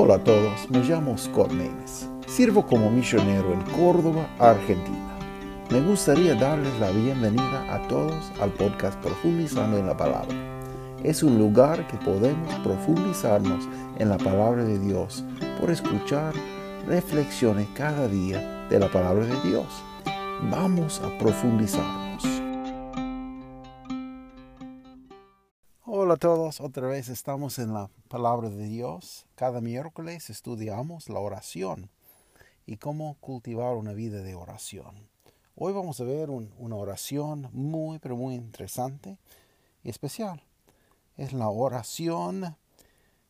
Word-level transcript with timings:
Hola 0.00 0.14
a 0.14 0.22
todos, 0.22 0.70
me 0.70 0.78
llamo 0.84 1.18
Scott 1.18 1.50
Maines. 1.50 2.08
Sirvo 2.28 2.64
como 2.64 2.88
misionero 2.88 3.52
en 3.52 3.60
Córdoba, 3.62 4.28
Argentina. 4.38 5.18
Me 5.70 5.80
gustaría 5.80 6.36
darles 6.36 6.72
la 6.78 6.92
bienvenida 6.92 7.74
a 7.74 7.82
todos 7.88 8.30
al 8.40 8.50
podcast 8.50 8.96
Profundizando 9.00 9.76
en 9.76 9.88
la 9.88 9.96
Palabra. 9.96 10.36
Es 11.02 11.24
un 11.24 11.36
lugar 11.36 11.84
que 11.88 11.96
podemos 11.96 12.54
profundizarnos 12.62 13.68
en 13.98 14.08
la 14.08 14.18
palabra 14.18 14.62
de 14.62 14.78
Dios 14.78 15.24
por 15.58 15.68
escuchar 15.68 16.32
reflexiones 16.86 17.66
cada 17.74 18.06
día 18.06 18.68
de 18.70 18.78
la 18.78 18.88
palabra 18.88 19.26
de 19.26 19.50
Dios. 19.50 19.66
Vamos 20.48 21.02
a 21.04 21.18
profundizarnos. 21.18 22.07
Hola 26.08 26.14
a 26.14 26.20
todos, 26.20 26.62
otra 26.62 26.88
vez 26.88 27.10
estamos 27.10 27.58
en 27.58 27.74
la 27.74 27.90
palabra 28.08 28.48
de 28.48 28.64
Dios. 28.64 29.26
Cada 29.34 29.60
miércoles 29.60 30.30
estudiamos 30.30 31.10
la 31.10 31.18
oración 31.18 31.90
y 32.64 32.78
cómo 32.78 33.18
cultivar 33.20 33.76
una 33.76 33.92
vida 33.92 34.22
de 34.22 34.34
oración. 34.34 35.06
Hoy 35.54 35.74
vamos 35.74 36.00
a 36.00 36.04
ver 36.04 36.30
una 36.30 36.76
oración 36.76 37.50
muy, 37.52 37.98
pero 37.98 38.16
muy 38.16 38.36
interesante 38.36 39.18
y 39.84 39.90
especial. 39.90 40.42
Es 41.18 41.34
la 41.34 41.50
oración 41.50 42.56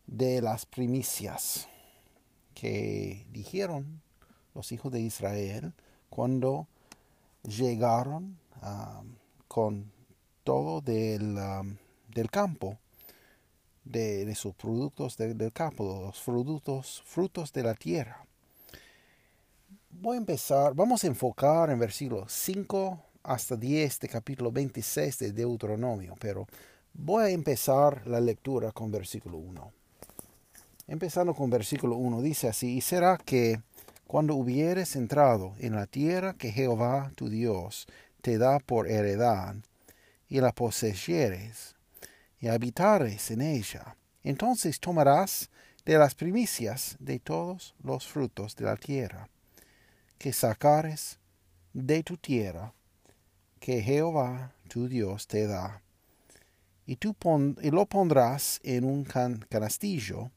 de 0.07 0.41
las 0.41 0.65
primicias 0.65 1.67
que 2.55 3.27
dijeron 3.33 4.03
los 4.55 4.71
hijos 4.71 4.93
de 4.93 5.01
Israel 5.01 5.73
cuando 6.11 6.69
llegaron 7.43 8.39
ah, 8.63 9.03
con 9.49 9.91
todo 10.45 10.81
del... 10.81 11.39
Ah, 11.39 11.65
del 12.09 12.31
campo, 12.31 12.79
de, 13.85 14.35
sus 14.35 14.55
productos 14.55 15.17
del 15.17 15.53
campo, 15.53 16.03
los 16.07 16.21
frutos, 16.21 17.03
frutos 17.07 17.53
de 17.53 17.63
la 17.63 17.75
tierra. 17.75 18.25
Voy 19.91 20.17
a 20.17 20.19
empezar, 20.19 20.75
vamos 20.75 21.03
a 21.05 21.07
enfocar 21.07 21.71
en 21.71 21.79
versículos 21.79 22.33
5 22.33 23.03
hasta 23.23 23.57
10 23.57 24.01
de 24.01 24.09
capítulo 24.09 24.53
26 24.53 25.19
de 25.19 25.33
Deuteronomio, 25.33 26.15
pero 26.21 26.47
voy 26.93 27.25
a 27.25 27.31
empezar 27.31 28.07
la 28.07 28.21
lectura 28.21 28.73
con 28.73 28.91
versículo 28.91 29.39
1. 29.39 29.73
Empezando 30.87 31.35
con 31.35 31.51
versículo 31.51 31.97
1, 31.97 32.23
dice 32.23 32.49
así, 32.49 32.77
y 32.77 32.81
será 32.81 33.19
que 33.19 33.61
cuando 34.07 34.35
hubieres 34.35 34.97
entrado 34.97 35.55
en 35.59 35.75
la 35.75 35.87
tierra 35.87 36.35
que 36.35 36.51
Jehová 36.51 37.13
tu 37.15 37.29
Dios 37.29 37.87
te 38.23 38.39
da 38.39 38.59
por 38.59 38.89
heredad, 38.89 39.57
y 40.29 40.41
la 40.41 40.53
poseyeres, 40.53 41.75
y 42.41 42.49
habitares 42.49 43.31
en 43.31 43.41
ella. 43.41 43.97
Entonces 44.23 44.81
tomarás 44.81 45.51
de 45.85 45.99
las 45.99 46.15
primicias 46.15 46.97
de 46.99 47.19
todos 47.19 47.75
los 47.83 48.07
frutos 48.07 48.55
de 48.57 48.65
la 48.65 48.77
tierra, 48.77 49.29
que 50.19 50.33
sacares 50.33 51.19
de 51.73 52.03
tu 52.03 52.17
tierra, 52.17 52.75
que 53.61 53.83
Jehová 53.83 54.53
tu 54.69 54.89
Dios 54.89 55.27
te 55.27 55.47
da, 55.47 55.83
y, 56.87 56.97
tú 56.97 57.15
lo 57.63 57.87
pondrás 57.87 58.61
en 58.63 58.85
un 58.85 59.05
canastillo, 59.05 60.31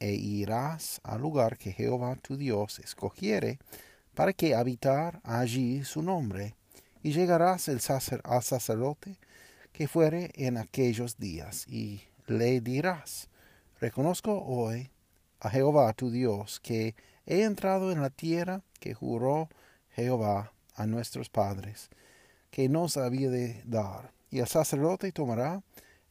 e 0.00 0.12
irás 0.12 1.00
al 1.04 1.20
lugar 1.20 1.56
que 1.56 1.72
Jehová 1.72 2.16
tu 2.16 2.36
Dios 2.36 2.80
escogiere, 2.80 3.58
para 4.14 4.32
que 4.32 4.56
habitar 4.56 5.20
allí 5.22 5.84
su 5.84 6.02
nombre, 6.02 6.56
y 7.02 7.12
llegarás 7.12 7.68
el 7.68 7.80
al 8.24 8.42
sacerdote, 8.42 9.18
que 9.78 9.86
fuere 9.86 10.32
en 10.34 10.56
aquellos 10.56 11.18
días, 11.18 11.64
y 11.68 12.02
le 12.26 12.60
dirás, 12.60 13.28
reconozco 13.80 14.42
hoy 14.44 14.90
a 15.38 15.50
Jehová 15.50 15.92
tu 15.92 16.10
Dios, 16.10 16.58
que 16.58 16.96
he 17.26 17.44
entrado 17.44 17.92
en 17.92 18.02
la 18.02 18.10
tierra 18.10 18.62
que 18.80 18.92
juró 18.92 19.48
Jehová 19.90 20.52
a 20.74 20.84
nuestros 20.86 21.28
padres, 21.28 21.90
que 22.50 22.68
nos 22.68 22.96
había 22.96 23.30
de 23.30 23.62
dar. 23.66 24.10
Y 24.32 24.40
el 24.40 24.48
sacerdote 24.48 25.12
tomará 25.12 25.62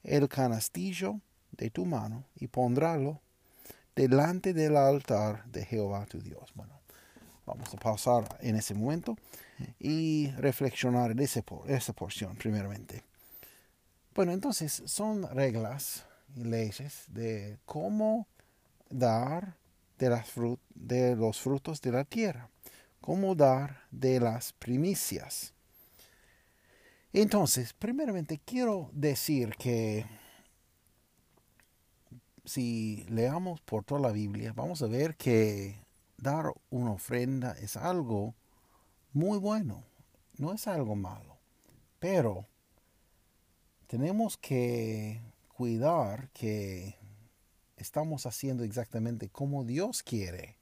el 0.01 0.29
canastillo 0.29 1.19
de 1.51 1.69
tu 1.69 1.85
mano 1.85 2.23
y 2.37 2.47
pondrálo 2.47 3.19
delante 3.97 4.53
del 4.53 4.77
altar 4.77 5.43
de 5.43 5.65
Jehová 5.65 6.05
tu 6.05 6.21
Dios. 6.21 6.53
Bueno, 6.55 6.79
vamos 7.45 7.73
a 7.73 7.77
pasar 7.77 8.37
en 8.39 8.55
ese 8.55 8.73
momento 8.73 9.17
y 9.77 10.31
reflexionar 10.37 11.11
en 11.11 11.19
esa 11.19 11.91
porción 11.91 12.37
primeramente. 12.37 13.03
Bueno, 14.17 14.31
entonces 14.31 14.81
son 14.87 15.29
reglas 15.29 16.03
y 16.35 16.43
leyes 16.43 17.03
de 17.09 17.59
cómo 17.67 18.25
dar 18.89 19.57
de, 19.99 20.09
las 20.09 20.31
de 20.73 21.15
los 21.15 21.39
frutos 21.39 21.81
de 21.81 21.91
la 21.91 22.03
tierra, 22.03 22.49
cómo 22.99 23.35
dar 23.35 23.83
de 23.91 24.19
las 24.19 24.53
primicias. 24.53 25.53
Entonces, 27.13 27.73
primeramente 27.73 28.41
quiero 28.43 28.89
decir 28.91 29.51
que 29.55 30.07
si 32.43 33.05
leamos 33.09 33.61
por 33.61 33.83
toda 33.83 34.01
la 34.01 34.11
Biblia, 34.11 34.51
vamos 34.51 34.81
a 34.81 34.87
ver 34.87 35.15
que 35.15 35.79
dar 36.17 36.51
una 36.71 36.93
ofrenda 36.93 37.51
es 37.51 37.77
algo 37.77 38.33
muy 39.13 39.37
bueno, 39.37 39.83
no 40.37 40.53
es 40.53 40.65
algo 40.65 40.95
malo, 40.95 41.37
pero 41.99 42.47
tenemos 43.87 44.37
que 44.37 45.21
cuidar 45.47 46.29
que 46.31 46.95
estamos 47.77 48.25
haciendo 48.25 48.63
exactamente 48.63 49.29
como 49.29 49.63
Dios 49.63 50.03
quiere. 50.03 50.57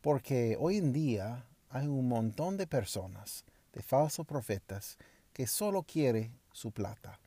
Porque 0.00 0.56
hoy 0.58 0.78
en 0.78 0.92
día 0.92 1.46
hay 1.70 1.86
un 1.86 2.08
montón 2.08 2.56
de 2.56 2.66
personas, 2.66 3.44
de 3.72 3.82
falsos 3.82 4.26
profetas, 4.26 4.98
que 5.32 5.46
solo 5.46 5.84
quieren 5.84 6.36
su 6.52 6.72
plata. 6.72 7.20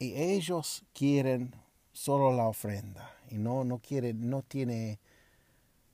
Y 0.00 0.14
ellos 0.14 0.84
quieren 0.92 1.54
solo 1.92 2.32
la 2.32 2.48
ofrenda. 2.48 3.14
Y 3.30 3.38
no, 3.38 3.62
no 3.62 3.78
quieren, 3.78 4.28
no 4.28 4.42
tiene 4.42 4.98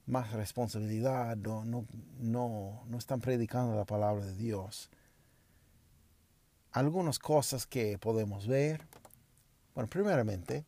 más 0.06 0.32
responsabilidad, 0.32 1.36
no, 1.36 1.64
no, 1.64 2.82
no 2.86 2.98
están 2.98 3.20
predicando 3.20 3.76
la 3.76 3.84
palabra 3.84 4.24
de 4.24 4.34
Dios 4.34 4.90
algunas 6.74 7.20
cosas 7.20 7.66
que 7.66 7.98
podemos 7.98 8.48
ver. 8.48 8.82
Bueno, 9.74 9.88
primeramente, 9.88 10.64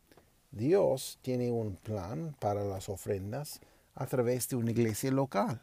Dios 0.51 1.19
tiene 1.21 1.51
un 1.51 1.75
plan 1.75 2.33
para 2.39 2.63
las 2.63 2.87
ofrendas 2.87 3.59
a 3.93 4.05
través 4.05 4.47
de 4.47 4.55
una 4.55 4.71
iglesia 4.71 5.11
local. 5.11 5.61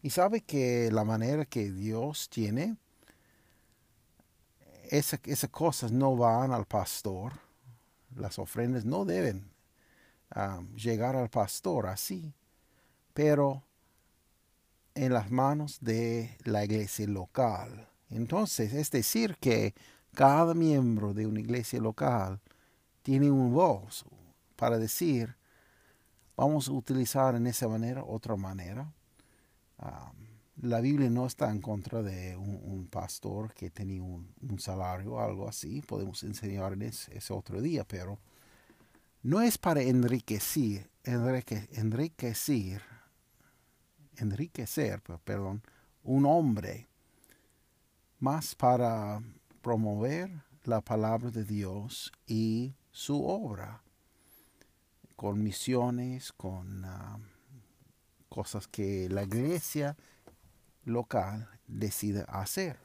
Y 0.00 0.08
sabe 0.10 0.40
que 0.40 0.90
la 0.90 1.04
manera 1.04 1.44
que 1.44 1.70
Dios 1.70 2.30
tiene, 2.30 2.76
esas 4.88 5.50
cosas 5.50 5.92
no 5.92 6.16
van 6.16 6.52
al 6.52 6.64
pastor. 6.64 7.34
Las 8.16 8.38
ofrendas 8.38 8.86
no 8.86 9.04
deben 9.04 9.50
ah, 10.30 10.62
llegar 10.74 11.16
al 11.16 11.28
pastor 11.28 11.86
así, 11.86 12.32
pero 13.12 13.62
en 14.94 15.12
las 15.12 15.30
manos 15.30 15.78
de 15.82 16.34
la 16.44 16.64
iglesia 16.64 17.06
local. 17.06 17.91
Entonces, 18.12 18.74
es 18.74 18.90
decir, 18.90 19.36
que 19.40 19.74
cada 20.14 20.54
miembro 20.54 21.14
de 21.14 21.26
una 21.26 21.40
iglesia 21.40 21.80
local 21.80 22.40
tiene 23.02 23.30
un 23.30 23.52
voz 23.52 24.04
para 24.56 24.78
decir, 24.78 25.34
vamos 26.36 26.68
a 26.68 26.72
utilizar 26.72 27.34
en 27.34 27.46
esa 27.46 27.68
manera 27.68 28.04
otra 28.04 28.36
manera. 28.36 28.92
la 30.60 30.80
Biblia 30.80 31.10
no 31.10 31.26
está 31.26 31.50
en 31.50 31.60
contra 31.60 32.02
de 32.02 32.36
un, 32.36 32.86
pastor 32.88 33.54
que 33.54 33.70
tenía 33.70 34.02
un, 34.02 34.58
salario 34.58 35.14
o 35.14 35.20
algo 35.20 35.48
así. 35.48 35.80
Podemos 35.80 36.22
enseñar 36.22 36.74
en 36.74 36.82
ese, 36.82 37.32
otro 37.32 37.60
día, 37.62 37.84
pero 37.84 38.18
no 39.22 39.40
es 39.40 39.56
para 39.56 39.80
enriquecer, 39.82 40.90
enrique, 41.04 41.68
enriquecer, 41.72 42.82
enriquecer, 44.16 45.00
perdón, 45.24 45.62
un 46.04 46.26
hombre 46.26 46.91
más 48.22 48.54
para 48.54 49.20
promover 49.62 50.30
la 50.62 50.80
palabra 50.80 51.32
de 51.32 51.42
Dios 51.42 52.12
y 52.24 52.72
su 52.92 53.26
obra, 53.26 53.82
con 55.16 55.42
misiones, 55.42 56.32
con 56.32 56.84
ah, 56.84 57.18
cosas 58.28 58.68
que 58.68 59.08
la 59.08 59.24
iglesia 59.24 59.96
local 60.84 61.48
decide 61.66 62.24
hacer. 62.28 62.78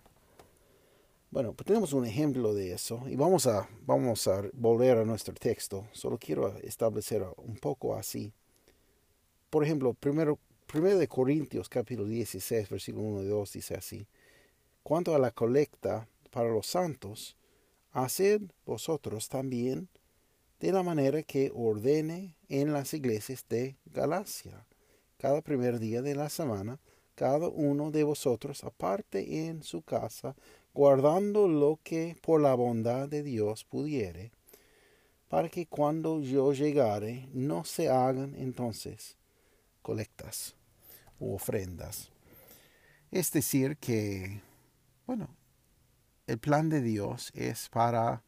Bueno, 1.29 1.53
pues 1.53 1.67
tenemos 1.67 1.93
un 1.93 2.05
ejemplo 2.07 2.55
de 2.55 2.73
eso 2.73 3.03
y 3.07 3.15
vamos 3.15 3.45
a, 3.45 3.69
vamos 3.85 4.27
a 4.27 4.41
volver 4.53 4.97
a 4.97 5.05
nuestro 5.05 5.35
texto. 5.35 5.87
Solo 5.91 6.17
quiero 6.17 6.57
establecer 6.63 7.23
un 7.37 7.57
poco 7.57 7.95
así. 7.95 8.33
Por 9.51 9.63
ejemplo, 9.63 9.93
primero, 9.93 10.39
primero 10.65 10.97
de 10.97 11.07
Corintios 11.07 11.69
capítulo 11.69 12.07
16, 12.07 12.69
versículo 12.69 13.05
1 13.05 13.21
y 13.21 13.27
2 13.27 13.53
dice 13.53 13.75
así. 13.75 14.07
Cuanto 14.87 15.13
a 15.13 15.19
la 15.19 15.31
colecta 15.31 16.07
para 16.31 16.47
los 16.47 16.65
santos, 16.65 17.35
haced 17.91 18.41
vosotros 18.65 19.27
también 19.27 19.89
de 20.61 20.71
la 20.71 20.81
manera 20.81 21.23
que 21.23 21.51
ordene 21.53 22.37
en 22.47 22.71
las 22.71 22.93
iglesias 22.93 23.43
de 23.49 23.75
Galacia. 23.87 24.65
Cada 25.17 25.41
primer 25.41 25.79
día 25.79 26.01
de 26.01 26.15
la 26.15 26.29
semana, 26.29 26.79
cada 27.15 27.49
uno 27.49 27.91
de 27.91 28.05
vosotros 28.05 28.63
aparte 28.63 29.47
en 29.47 29.61
su 29.61 29.81
casa, 29.81 30.37
guardando 30.73 31.49
lo 31.49 31.81
que 31.83 32.15
por 32.21 32.39
la 32.39 32.55
bondad 32.55 33.09
de 33.09 33.23
Dios 33.23 33.65
pudiere, 33.65 34.31
para 35.27 35.49
que 35.49 35.65
cuando 35.65 36.21
yo 36.21 36.53
llegare 36.53 37.27
no 37.33 37.65
se 37.65 37.89
hagan 37.89 38.35
entonces 38.35 39.17
colectas 39.81 40.55
u 41.19 41.33
ofrendas. 41.33 42.09
Es 43.11 43.33
decir, 43.33 43.75
que, 43.75 44.46
bueno, 45.07 45.30
el 46.27 46.38
plan 46.38 46.68
de 46.68 46.81
Dios 46.81 47.31
es 47.33 47.69
para 47.69 48.21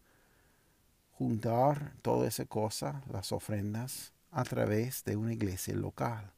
juntar 1.11 1.93
toda 2.01 2.27
esa 2.27 2.45
cosa, 2.45 3.03
las 3.11 3.33
ofrendas, 3.33 4.13
a 4.31 4.43
través 4.45 5.03
de 5.03 5.17
una 5.17 5.33
iglesia 5.33 5.75
local. 5.75 6.31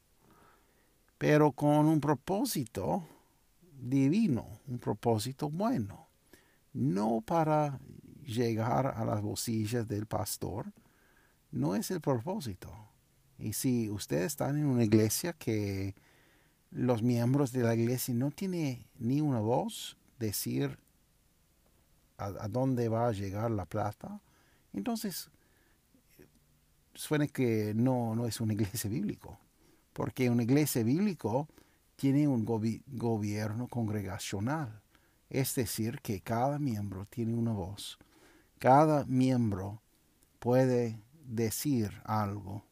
Pero 1.20 1.52
con 1.52 1.86
un 1.86 2.02
propósito 2.02 3.08
divino, 3.80 4.48
un 4.68 4.80
propósito 4.80 5.50
bueno. 5.50 6.08
No 6.74 7.22
para 7.22 7.80
llegar 8.26 8.88
a 8.88 9.06
las 9.06 9.22
bolsillas 9.22 9.88
del 9.88 10.08
pastor, 10.08 10.74
no 11.52 11.76
es 11.76 11.92
el 11.92 12.02
propósito. 12.02 12.74
Y 13.38 13.54
si 13.54 13.90
ustedes 13.90 14.28
están 14.28 14.58
en 14.58 14.66
una 14.66 14.84
iglesia 14.84 15.34
que 15.34 15.94
los 16.72 17.04
miembros 17.04 17.52
de 17.52 17.64
la 17.64 17.76
iglesia 17.76 18.16
no 18.16 18.32
tienen 18.32 18.86
ni 18.98 19.22
una 19.22 19.40
voz 19.40 19.98
decir 20.22 20.80
a, 22.18 22.48
dónde 22.48 22.88
va 22.88 23.08
a 23.08 23.12
llegar 23.12 23.52
la 23.52 23.66
plata, 23.66 24.22
entonces 24.74 25.30
suena 26.94 27.28
que 27.28 27.74
no, 27.76 28.16
no 28.16 28.28
es 28.28 28.40
una 28.40 28.54
iglesia 28.54 28.90
bíblica. 28.90 29.38
Porque 29.92 30.30
una 30.30 30.44
iglesia 30.44 30.84
bíblica 30.84 31.48
tiene 31.98 32.28
un 32.28 32.46
gobierno 32.46 33.68
congregacional. 33.68 34.82
Es 35.30 35.56
decir, 35.56 36.00
que 36.02 36.22
cada 36.22 36.60
miembro 36.60 37.06
tiene 37.10 37.34
una 37.34 37.52
voz. 37.52 37.98
Cada 38.60 39.04
miembro 39.06 39.82
puede 40.40 41.02
decir 41.26 41.92
algo 42.06 42.64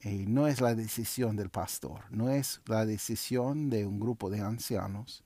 y 0.00 0.26
no 0.26 0.46
es 0.46 0.60
la 0.60 0.74
decisión 0.74 1.36
del 1.36 1.50
pastor, 1.50 2.04
no 2.10 2.30
es 2.30 2.60
la 2.66 2.86
decisión 2.86 3.70
de 3.70 3.86
un 3.86 3.98
grupo 3.98 4.30
de 4.30 4.40
ancianos, 4.40 5.24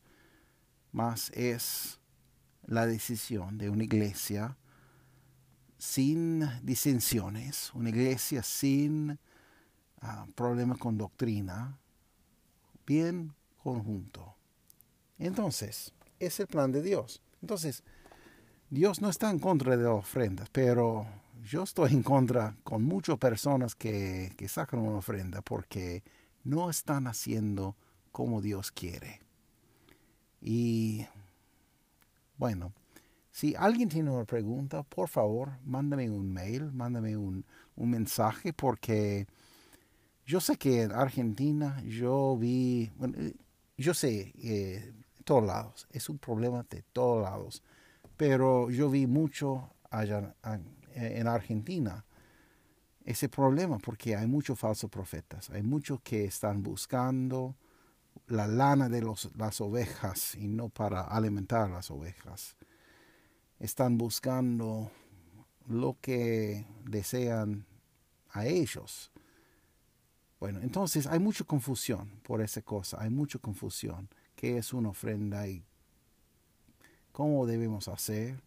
más 0.92 1.30
es 1.30 2.00
la 2.66 2.86
decisión 2.86 3.58
de 3.58 3.70
una 3.70 3.84
iglesia 3.84 4.56
sin 5.78 6.44
disensiones, 6.62 7.72
una 7.74 7.88
iglesia 7.88 8.42
sin 8.42 9.18
ah, 10.00 10.26
problemas 10.34 10.78
con 10.78 10.98
doctrina, 10.98 11.78
bien 12.86 13.34
conjunto. 13.62 14.36
Entonces, 15.18 15.92
es 16.18 16.38
el 16.40 16.46
plan 16.46 16.70
de 16.70 16.82
Dios. 16.82 17.22
Entonces, 17.40 17.82
Dios 18.68 19.00
no 19.00 19.08
está 19.08 19.30
en 19.30 19.38
contra 19.38 19.76
de 19.76 19.82
las 19.82 19.92
ofrendas, 19.92 20.48
pero 20.50 21.06
yo 21.42 21.62
estoy 21.62 21.92
en 21.92 22.02
contra 22.02 22.56
con 22.62 22.84
muchas 22.84 23.18
personas 23.18 23.74
que, 23.74 24.32
que 24.36 24.48
sacan 24.48 24.80
una 24.80 24.98
ofrenda 24.98 25.40
porque 25.40 26.02
no 26.44 26.70
están 26.70 27.06
haciendo 27.06 27.74
como 28.12 28.42
Dios 28.42 28.70
quiere. 28.70 29.20
Y 30.40 31.06
bueno, 32.36 32.72
si 33.30 33.54
alguien 33.54 33.88
tiene 33.88 34.10
una 34.10 34.24
pregunta, 34.24 34.82
por 34.82 35.08
favor, 35.08 35.50
mándame 35.64 36.10
un 36.10 36.32
mail, 36.32 36.72
mándame 36.72 37.16
un, 37.16 37.44
un 37.76 37.90
mensaje, 37.90 38.52
porque 38.52 39.26
yo 40.26 40.40
sé 40.40 40.56
que 40.56 40.82
en 40.82 40.92
Argentina 40.92 41.82
yo 41.82 42.36
vi, 42.36 42.90
bueno, 42.96 43.18
eh, 43.18 43.34
yo 43.76 43.94
sé, 43.94 44.32
eh, 44.42 44.92
todos 45.24 45.44
lados, 45.44 45.86
es 45.90 46.08
un 46.08 46.18
problema 46.18 46.64
de 46.68 46.82
todos 46.92 47.22
lados, 47.22 47.62
pero 48.16 48.70
yo 48.70 48.90
vi 48.90 49.06
mucho 49.06 49.70
allá 49.90 50.34
en 50.94 51.26
Argentina 51.26 52.04
ese 53.04 53.28
problema 53.28 53.78
porque 53.78 54.16
hay 54.16 54.26
muchos 54.26 54.58
falsos 54.58 54.90
profetas, 54.90 55.50
hay 55.50 55.62
muchos 55.62 56.00
que 56.00 56.24
están 56.24 56.62
buscando 56.62 57.56
la 58.26 58.46
lana 58.46 58.88
de 58.88 59.02
los, 59.02 59.30
las 59.36 59.60
ovejas 59.60 60.34
y 60.34 60.48
no 60.48 60.68
para 60.68 61.02
alimentar 61.02 61.70
las 61.70 61.90
ovejas. 61.90 62.56
Están 63.58 63.98
buscando 63.98 64.90
lo 65.66 65.96
que 66.00 66.66
desean 66.84 67.66
a 68.30 68.46
ellos. 68.46 69.10
Bueno, 70.38 70.60
entonces 70.62 71.06
hay 71.06 71.18
mucha 71.18 71.44
confusión 71.44 72.08
por 72.22 72.40
esa 72.40 72.62
cosa, 72.62 73.00
hay 73.00 73.10
mucha 73.10 73.38
confusión. 73.38 74.08
¿Qué 74.36 74.56
es 74.56 74.72
una 74.72 74.88
ofrenda 74.88 75.46
y 75.46 75.62
cómo 77.12 77.46
debemos 77.46 77.88
hacer? 77.88 78.40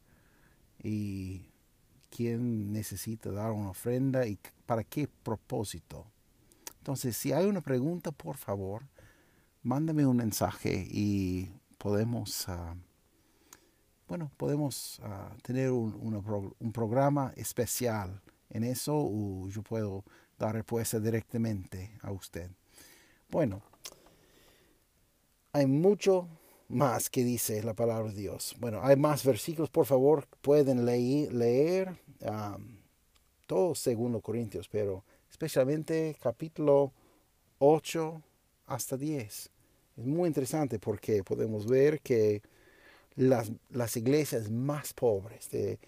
Y 0.82 1.52
quién 2.10 2.72
necesita 2.72 3.32
dar 3.32 3.52
una 3.52 3.70
ofrenda 3.70 4.26
y 4.26 4.40
para 4.66 4.84
qué 4.84 5.08
propósito. 5.08 6.06
Entonces, 6.80 7.16
si 7.16 7.32
hay 7.32 7.46
una 7.46 7.62
pregunta, 7.62 8.12
por 8.12 8.38
favor, 8.38 8.84
mándame 9.64 10.06
un 10.06 10.18
mensaje 10.18 10.86
y 10.90 11.50
podemos, 11.78 12.48
ah, 12.50 12.76
bueno, 14.08 14.32
podemos 14.38 15.02
ah, 15.04 15.36
tener 15.42 15.72
un, 15.72 16.54
un, 16.60 16.72
programa 16.72 17.34
especial 17.36 18.22
en 18.50 18.64
eso 18.64 18.94
o 18.96 19.48
yo 19.50 19.64
puedo 19.64 20.04
dar 20.38 20.54
respuesta 20.54 21.00
directamente 21.00 21.98
a 22.02 22.12
usted. 22.12 22.52
Bueno, 23.30 23.62
hay 25.54 25.66
mucho 25.66 26.28
más 26.68 27.10
que 27.10 27.24
dice 27.24 27.64
la 27.64 27.74
palabra 27.74 28.10
de 28.12 28.20
Dios. 28.20 28.56
Bueno, 28.60 28.82
hay 28.84 28.96
más 28.96 29.24
versículos, 29.24 29.70
por 29.70 29.86
favor, 29.86 30.28
pueden 30.42 30.86
leer, 30.86 31.34
leer 31.34 31.98
um, 32.22 32.78
todo 33.48 33.76
segundo 33.76 34.22
Corintios, 34.22 34.68
pero 34.68 35.04
especialmente 35.30 36.18
capítulo 36.22 36.92
8 37.60 38.22
hasta 38.66 38.98
10. 38.98 39.53
Es 39.98 40.06
muy 40.06 40.28
interesante 40.28 40.80
porque 40.80 41.24
podemos 41.24 41.68
ver 41.68 42.02
que 42.02 42.42
las, 43.16 43.52
las 43.70 43.96
iglesias 43.96 44.50
más 44.50 44.94
pobres 44.94 45.50
de, 45.50 45.80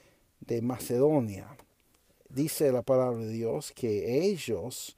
de, 0.41 0.61
Macedonia, 0.61 1.57
dice 2.29 2.71
la 2.71 2.83
palabra 2.83 3.19
de 3.19 3.29
Dios 3.29 3.71
que 3.71 4.25
ellos, 4.27 4.95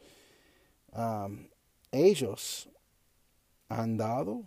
ellos 1.92 2.70
han 3.70 3.98
dado 3.98 4.44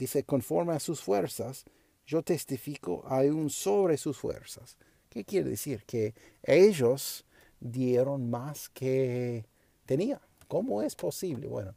Dice, 0.00 0.24
conforme 0.24 0.72
a 0.72 0.80
sus 0.80 1.02
fuerzas, 1.02 1.66
yo 2.06 2.22
testifico 2.22 3.04
un 3.10 3.50
sobre 3.50 3.98
sus 3.98 4.16
fuerzas. 4.16 4.78
¿Qué 5.10 5.26
quiere 5.26 5.50
decir? 5.50 5.84
Que 5.84 6.14
ellos 6.42 7.26
dieron 7.60 8.30
más 8.30 8.70
que 8.70 9.44
tenía. 9.84 10.18
¿Cómo 10.48 10.80
es 10.80 10.96
posible? 10.96 11.48
Bueno, 11.48 11.74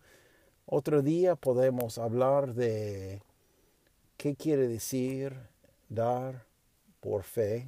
otro 0.65 1.01
día 1.01 1.35
podemos 1.35 1.97
hablar 1.97 2.53
de 2.53 3.21
qué 4.17 4.35
quiere 4.35 4.67
decir 4.67 5.35
dar 5.89 6.45
por 6.99 7.23
fe. 7.23 7.67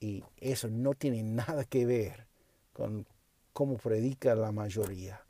Y 0.00 0.22
eso 0.38 0.68
no 0.68 0.94
tiene 0.94 1.22
nada 1.22 1.64
que 1.64 1.86
ver 1.86 2.26
con 2.72 3.06
cómo 3.52 3.76
predica 3.78 4.34
la 4.34 4.52
mayoría. 4.52 5.22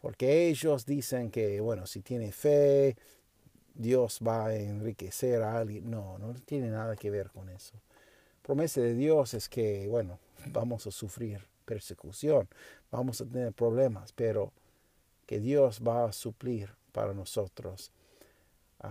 Porque 0.00 0.48
ellos 0.48 0.86
dicen 0.86 1.30
que, 1.30 1.60
bueno, 1.60 1.86
si 1.86 2.00
tiene 2.00 2.32
fe, 2.32 2.96
Dios 3.74 4.20
va 4.26 4.46
a 4.46 4.54
enriquecer 4.54 5.42
a 5.42 5.58
alguien. 5.58 5.90
No, 5.90 6.18
no 6.18 6.34
tiene 6.34 6.70
nada 6.70 6.96
que 6.96 7.10
ver 7.10 7.30
con 7.30 7.48
eso. 7.48 7.74
Promesa 8.42 8.80
de 8.80 8.94
Dios 8.94 9.34
es 9.34 9.48
que, 9.48 9.86
bueno, 9.88 10.18
vamos 10.46 10.86
a 10.86 10.90
sufrir 10.90 11.46
persecución, 11.64 12.48
vamos 12.90 13.20
a 13.20 13.26
tener 13.26 13.52
problemas, 13.52 14.12
pero 14.12 14.52
que 15.28 15.38
Dios 15.38 15.80
va 15.86 16.06
a 16.06 16.12
suplir 16.12 16.74
para 16.90 17.14
nosotros 17.14 17.92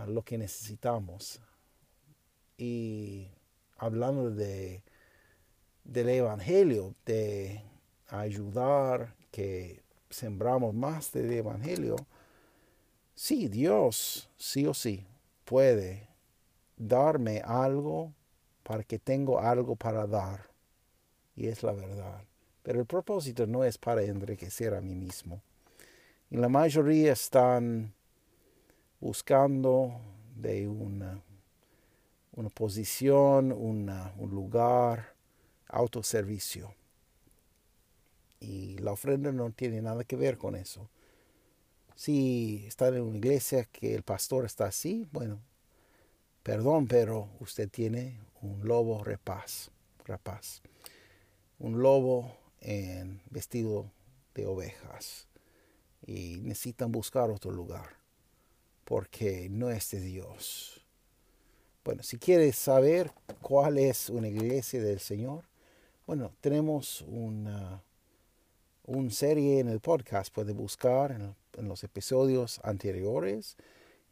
lo 0.08 0.22
que 0.22 0.38
necesitamos. 0.38 1.42
Y 2.58 3.28
hablando 3.76 4.32
de, 4.32 4.84
del 5.84 6.10
Evangelio, 6.10 6.96
de 7.06 7.62
ayudar, 8.08 9.16
que 9.32 9.82
sembramos 10.10 10.74
más 10.74 11.12
del 11.12 11.34
Evangelio, 11.34 11.98
Sí, 13.20 13.48
Dios 13.48 14.30
sí 14.38 14.68
o 14.68 14.76
sí 14.76 15.04
puede 15.44 16.08
darme 16.78 17.42
algo 17.44 18.14
para 18.62 18.84
que 18.84 19.00
tengo 19.00 19.40
algo 19.40 19.76
para 19.76 20.06
dar. 20.06 20.52
Y 21.36 21.48
es 21.48 21.64
la 21.64 21.72
verdad. 21.72 22.22
Pero 22.62 22.80
el 22.80 22.86
propósito 22.86 23.48
no 23.48 23.64
es 23.64 23.80
para 23.80 24.04
enriquecer 24.04 24.76
a 24.76 24.82
mí 24.82 24.94
mismo. 24.94 25.42
Y 26.30 26.38
la 26.38 26.50
mayoría 26.50 27.14
están 27.14 27.94
buscando 29.00 30.02
de 30.36 30.68
una, 30.68 31.22
una 32.34 32.50
posición, 32.50 33.52
un 33.52 33.88
lugar, 34.32 35.14
autoservicio. 35.70 36.74
Y 38.40 38.78
la 38.80 38.92
ofrenda 38.92 39.32
no 39.32 39.52
tiene 39.52 39.82
nada 39.82 40.04
que 40.04 40.16
ver 40.16 40.38
con 40.38 40.56
eso. 40.56 40.90
Si 41.96 42.66
está 42.68 42.90
en 42.90 43.02
una 43.02 43.18
iglesia 43.18 43.66
que 43.66 43.96
el 43.96 44.04
pastor 44.04 44.46
está 44.46 44.66
así, 44.66 45.08
bueno, 45.12 45.40
perdón, 46.44 46.88
pero 46.88 47.30
usted 47.40 47.70
tiene 47.70 48.20
un 48.42 48.68
lobo 48.68 49.04
rapaz, 49.04 49.72
rapaz. 50.06 50.62
Un 51.58 51.82
lobo 51.82 52.38
en 52.60 53.22
vestido 53.32 53.90
de 54.36 54.46
ovejas. 54.46 55.27
Y 56.08 56.40
necesitan 56.42 56.92
buscar 56.92 57.30
otro 57.30 57.52
lugar, 57.52 57.98
porque 58.86 59.50
no 59.52 59.70
es 59.70 59.92
de 59.92 60.02
Dios. 60.02 60.84
Bueno, 61.84 62.02
si 62.02 62.18
quieres 62.18 62.56
saber 62.56 63.12
cuál 63.42 63.78
es 63.78 64.10
una 64.10 64.28
iglesia 64.28 64.82
del 64.82 65.00
Señor, 65.00 65.44
bueno, 66.08 66.32
tenemos 66.42 67.02
una, 67.02 67.84
una 68.86 69.12
serie 69.12 69.60
en 69.60 69.68
el 69.68 69.82
podcast, 69.82 70.34
puede 70.34 70.54
buscar 70.54 71.12
en, 71.12 71.36
en 71.58 71.68
los 71.68 71.84
episodios 71.84 72.60
anteriores 72.64 73.58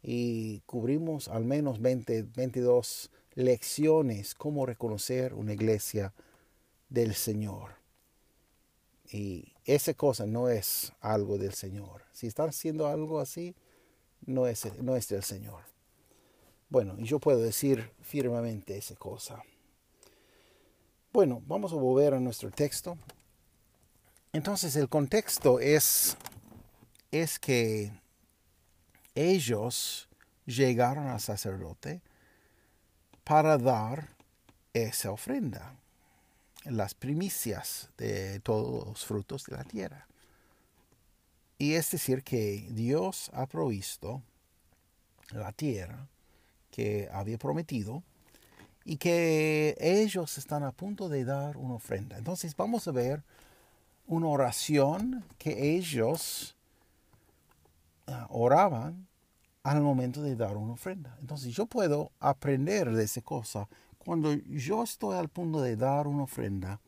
y 0.02 0.60
cubrimos 0.66 1.28
al 1.28 1.44
menos 1.44 1.80
20, 1.80 2.26
22 2.36 3.10
lecciones 3.34 4.34
cómo 4.34 4.66
reconocer 4.66 5.34
una 5.34 5.52
iglesia 5.52 6.12
del 6.88 7.14
Señor. 7.14 7.72
Y 9.10 9.52
esa 9.66 9.94
cosa 9.94 10.26
no 10.26 10.48
es 10.48 10.92
algo 11.00 11.38
del 11.38 11.52
Señor. 11.52 12.04
Si 12.12 12.26
están 12.26 12.48
haciendo 12.48 12.86
algo 12.86 13.20
así, 13.20 13.54
no 14.24 14.46
es, 14.46 14.64
no 14.80 14.96
es 14.96 15.08
del 15.08 15.22
Señor. 15.22 15.62
Bueno, 16.68 16.94
y 16.98 17.04
yo 17.04 17.18
puedo 17.18 17.40
decir 17.40 17.90
firmemente 18.02 18.76
esa 18.76 18.94
cosa. 18.94 19.42
Bueno, 21.12 21.42
vamos 21.46 21.72
a 21.72 21.76
volver 21.76 22.14
a 22.14 22.20
nuestro 22.20 22.50
texto. 22.50 22.96
Entonces 24.32 24.76
el 24.76 24.88
contexto 24.88 25.60
es, 25.60 26.16
es 27.10 27.38
que 27.38 27.92
ellos 29.14 30.08
llegaron 30.44 31.08
al 31.08 31.20
sacerdote 31.20 32.02
para 33.24 33.58
dar 33.58 34.10
esa 34.74 35.10
ofrenda, 35.10 35.74
las 36.70 36.94
primicias 36.94 37.90
de 37.96 38.40
todos 38.40 38.86
los 38.86 39.04
frutos 39.04 39.44
de 39.44 39.56
la 39.56 39.64
tierra. 39.64 40.06
Y 41.58 41.74
es 41.74 41.90
decir, 41.90 42.22
que 42.22 42.66
Dios 42.70 43.30
ha 43.32 43.46
provisto 43.46 44.22
la 45.32 45.52
tierra 45.52 46.08
que 46.70 47.08
había 47.12 47.38
prometido 47.38 48.02
y 48.84 48.98
que 48.98 49.76
ellos 49.80 50.38
están 50.38 50.62
a 50.62 50.72
punto 50.72 51.08
de 51.08 51.24
dar 51.24 51.56
una 51.56 51.74
ofrenda. 51.74 52.18
Entonces 52.18 52.54
vamos 52.54 52.86
a 52.86 52.92
ver 52.92 53.22
una 54.06 54.28
oración 54.28 55.24
que 55.38 55.76
ellos 55.76 56.54
ah, 58.06 58.26
oraban 58.30 59.08
al 59.64 59.80
momento 59.80 60.22
de 60.22 60.36
dar 60.36 60.56
una 60.56 60.74
ofrenda. 60.74 61.16
Entonces 61.20 61.52
yo 61.52 61.66
puedo 61.66 62.12
aprender 62.20 62.92
de 62.92 63.02
esa 63.02 63.20
cosa. 63.20 63.68
Cuando 64.06 64.32
yo 64.34 64.84
estoy 64.84 65.16
al 65.16 65.28
punto 65.28 65.60
de 65.60 65.74
dar 65.74 66.06
una 66.06 66.22
ofrenda, 66.22 66.80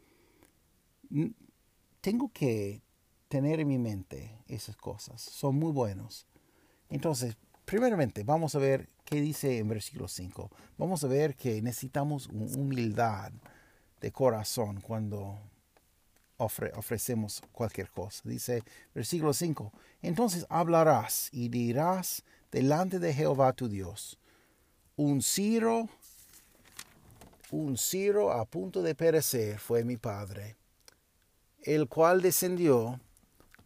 tengo 2.01 2.31
que 2.33 2.81
tener 3.27 3.59
en 3.59 3.67
mi 3.67 3.77
mente 3.77 4.39
esas 4.47 4.77
cosas. 4.77 5.21
Son 5.21 5.57
muy 5.57 5.73
buenos. 5.73 6.29
Entonces, 6.89 7.37
primeramente, 7.65 8.23
vamos 8.23 8.55
a 8.55 8.61
ver 8.61 8.89
qué 9.05 9.21
dice 9.21 9.59
en 9.59 9.67
versículo 9.67 10.07
5. 10.07 10.49
Vamos 10.77 11.03
a 11.03 11.09
ver 11.09 11.35
que 11.35 11.61
necesitamos 11.61 12.29
humildad 12.29 13.33
de 14.01 14.13
corazón 14.13 14.81
cuando 14.81 15.41
ofrecemos 16.37 17.43
cualquier 17.51 17.91
cosa. 17.91 18.23
Dice 18.29 18.63
versículo 18.95 19.33
5. 19.33 19.73
Entonces 20.03 20.47
hablarás 20.49 21.31
y 21.33 21.49
dirás 21.49 22.23
delante 22.53 23.01
de 23.01 23.13
Jehová 23.13 23.55
tu 23.55 23.69
Dios. 23.69 24.21
Un 24.95 25.21
ciro, 25.21 25.89
un 27.50 27.76
ciro 27.76 28.33
a 28.33 28.45
punto 28.45 28.83
de 28.83 28.95
perecer 28.95 29.59
fue 29.59 29.85
mi 29.85 29.97
padre, 29.97 30.57
el 31.62 31.88
cual 31.88 32.21
descendió 32.21 33.00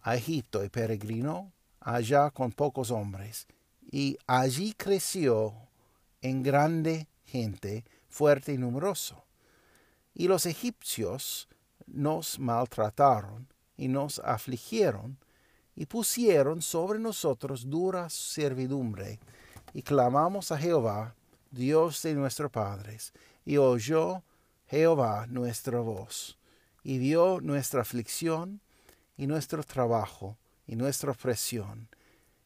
a 0.02 0.16
Egipto 0.16 0.64
y 0.64 0.68
peregrinó 0.68 1.52
allá 1.80 2.30
con 2.30 2.52
pocos 2.52 2.90
hombres, 2.90 3.46
y 3.90 4.16
allí 4.26 4.72
creció 4.74 5.54
en 6.20 6.42
grande 6.42 7.08
gente, 7.24 7.84
fuerte 8.08 8.52
y 8.52 8.58
numeroso. 8.58 9.24
Y 10.14 10.28
los 10.28 10.46
egipcios 10.46 11.48
nos 11.86 12.38
maltrataron 12.38 13.48
y 13.76 13.88
nos 13.88 14.20
afligieron, 14.20 15.18
y 15.74 15.86
pusieron 15.86 16.60
sobre 16.62 16.98
nosotros 16.98 17.68
dura 17.68 18.08
servidumbre, 18.10 19.18
y 19.72 19.82
clamamos 19.82 20.52
a 20.52 20.58
Jehová, 20.58 21.14
Dios 21.50 22.02
de 22.02 22.14
nuestros 22.14 22.50
padres, 22.50 23.12
y 23.44 23.56
oyó 23.56 24.22
Jehová 24.66 25.26
nuestra 25.28 25.80
voz, 25.80 26.38
y 26.82 26.98
vio 26.98 27.40
nuestra 27.40 27.82
aflicción, 27.82 28.60
y 29.16 29.26
nuestro 29.26 29.62
trabajo, 29.62 30.36
y 30.66 30.76
nuestra 30.76 31.12
opresión, 31.12 31.88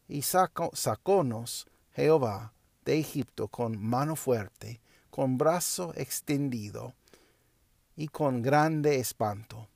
y 0.08 0.22
sacó, 0.22 0.70
sacónos 0.74 1.66
Jehová 1.92 2.52
de 2.84 2.98
Egipto 2.98 3.48
con 3.48 3.80
mano 3.82 4.16
fuerte, 4.16 4.80
con 5.10 5.38
brazo 5.38 5.92
extendido, 5.96 6.94
y 7.96 8.08
con 8.08 8.42
grande 8.42 8.96
espanto, 9.00 9.68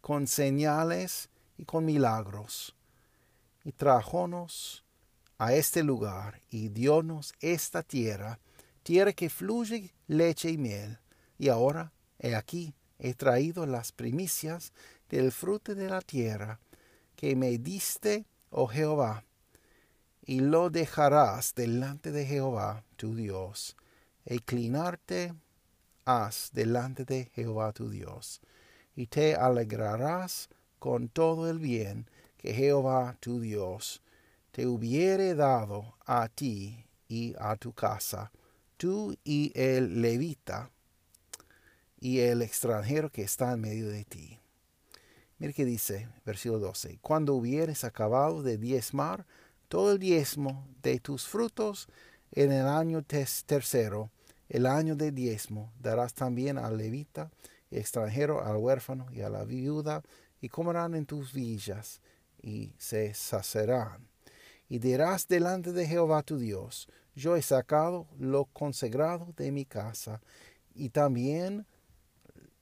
con 0.00 0.26
señales 0.26 1.30
y 1.56 1.64
con 1.64 1.84
milagros. 1.86 2.76
Y 3.64 3.72
trajónos 3.72 4.84
a 5.38 5.54
este 5.54 5.82
lugar 5.82 6.42
y 6.50 6.68
diónos 6.68 7.32
esta 7.40 7.82
tierra, 7.82 8.38
tierra 8.82 9.12
que 9.12 9.30
fluye 9.30 9.92
leche 10.06 10.50
y 10.50 10.58
miel. 10.58 10.98
Y 11.38 11.48
ahora, 11.48 11.92
he 12.18 12.34
aquí, 12.34 12.74
he 12.98 13.14
traído 13.14 13.66
las 13.66 13.92
primicias 13.92 14.72
del 15.08 15.32
fruto 15.32 15.74
de 15.74 15.88
la 15.88 16.00
tierra 16.00 16.60
que 17.16 17.36
me 17.36 17.58
diste, 17.58 18.26
oh 18.50 18.66
Jehová, 18.66 19.24
y 20.24 20.40
lo 20.40 20.70
dejarás 20.70 21.54
delante 21.54 22.12
de 22.12 22.24
Jehová 22.26 22.84
tu 22.96 23.14
Dios, 23.14 23.76
inclinarte 24.24 25.34
has 26.04 26.50
delante 26.52 27.04
de 27.04 27.30
Jehová 27.34 27.72
tu 27.72 27.90
Dios, 27.90 28.40
y 28.94 29.06
te 29.06 29.34
alegrarás 29.34 30.48
con 30.78 31.08
todo 31.08 31.48
el 31.48 31.58
bien 31.58 32.08
que 32.36 32.54
Jehová 32.54 33.16
tu 33.20 33.40
Dios 33.40 34.02
te 34.50 34.66
hubiere 34.66 35.34
dado 35.34 35.96
a 36.04 36.28
ti 36.28 36.84
y 37.08 37.34
a 37.38 37.56
tu 37.56 37.72
casa, 37.72 38.30
tú 38.82 39.16
y 39.22 39.52
el 39.54 40.02
levita 40.02 40.72
y 42.00 42.18
el 42.18 42.42
extranjero 42.42 43.12
que 43.12 43.22
está 43.22 43.52
en 43.52 43.60
medio 43.60 43.88
de 43.88 44.04
ti. 44.04 44.40
Mira 45.38 45.52
que 45.52 45.64
dice, 45.64 46.08
versículo 46.26 46.58
12, 46.58 46.98
cuando 47.00 47.34
hubieres 47.34 47.84
acabado 47.84 48.42
de 48.42 48.58
diezmar 48.58 49.24
todo 49.68 49.92
el 49.92 50.00
diezmo 50.00 50.66
de 50.82 50.98
tus 50.98 51.28
frutos 51.28 51.86
en 52.32 52.50
el 52.50 52.66
año 52.66 53.04
tercero, 53.04 54.10
el 54.48 54.66
año 54.66 54.96
de 54.96 55.12
diezmo, 55.12 55.72
darás 55.78 56.12
también 56.12 56.58
al 56.58 56.76
levita, 56.76 57.30
extranjero, 57.70 58.44
al 58.44 58.56
huérfano 58.56 59.06
y 59.12 59.20
a 59.20 59.30
la 59.30 59.44
viuda, 59.44 60.02
y 60.40 60.48
comerán 60.48 60.96
en 60.96 61.06
tus 61.06 61.32
villas, 61.32 62.00
y 62.42 62.72
se 62.78 63.14
sacerán. 63.14 64.08
Y 64.68 64.80
dirás 64.80 65.28
delante 65.28 65.70
de 65.70 65.86
Jehová 65.86 66.24
tu 66.24 66.36
Dios, 66.36 66.88
yo 67.14 67.36
he 67.36 67.42
sacado 67.42 68.06
lo 68.18 68.46
consagrado 68.46 69.32
de 69.36 69.52
mi 69.52 69.64
casa, 69.64 70.20
y 70.74 70.90
también 70.90 71.66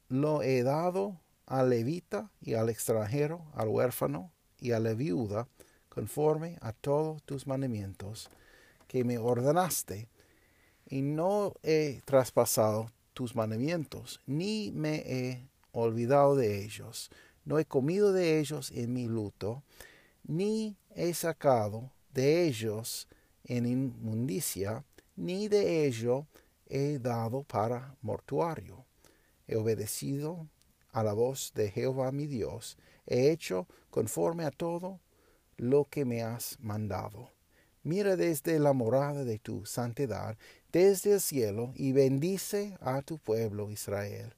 lo 0.08 0.42
he 0.42 0.62
dado 0.62 1.20
al 1.46 1.70
levita 1.70 2.30
y 2.40 2.54
al 2.54 2.68
extranjero, 2.68 3.44
al 3.54 3.68
huérfano 3.68 4.32
y 4.58 4.72
a 4.72 4.80
la 4.80 4.94
viuda, 4.94 5.48
conforme 5.88 6.56
a 6.60 6.72
todos 6.72 7.22
tus 7.24 7.46
mandamientos 7.46 8.30
que 8.86 9.04
me 9.04 9.18
ordenaste, 9.18 10.08
y 10.86 11.02
no 11.02 11.54
he 11.62 12.00
traspasado 12.04 12.90
tus 13.14 13.36
mandamientos, 13.36 14.20
ni 14.26 14.72
me 14.72 14.96
he 15.06 15.48
olvidado 15.72 16.34
de 16.34 16.64
ellos. 16.64 17.10
No 17.44 17.58
he 17.58 17.64
comido 17.64 18.12
de 18.12 18.40
ellos 18.40 18.70
en 18.72 18.92
mi 18.92 19.06
luto, 19.06 19.62
ni 20.24 20.76
he 20.94 21.14
sacado 21.14 21.90
de 22.12 22.44
ellos 22.46 23.08
en 23.50 23.66
inmundicia, 23.66 24.84
ni 25.16 25.48
de 25.48 25.84
ello 25.84 26.26
he 26.66 26.98
dado 26.98 27.42
para 27.42 27.96
mortuario. 28.00 28.86
He 29.48 29.56
obedecido 29.56 30.46
a 30.92 31.02
la 31.02 31.12
voz 31.12 31.52
de 31.54 31.70
Jehová 31.70 32.12
mi 32.12 32.26
Dios, 32.26 32.76
he 33.06 33.30
hecho 33.30 33.66
conforme 33.90 34.44
a 34.44 34.50
todo 34.50 35.00
lo 35.56 35.84
que 35.84 36.04
me 36.04 36.22
has 36.22 36.58
mandado. 36.60 37.30
Mira 37.82 38.16
desde 38.16 38.58
la 38.58 38.72
morada 38.72 39.24
de 39.24 39.38
tu 39.38 39.66
santidad, 39.66 40.36
desde 40.70 41.14
el 41.14 41.20
cielo, 41.20 41.72
y 41.74 41.92
bendice 41.92 42.76
a 42.80 43.02
tu 43.02 43.18
pueblo 43.18 43.70
Israel 43.70 44.34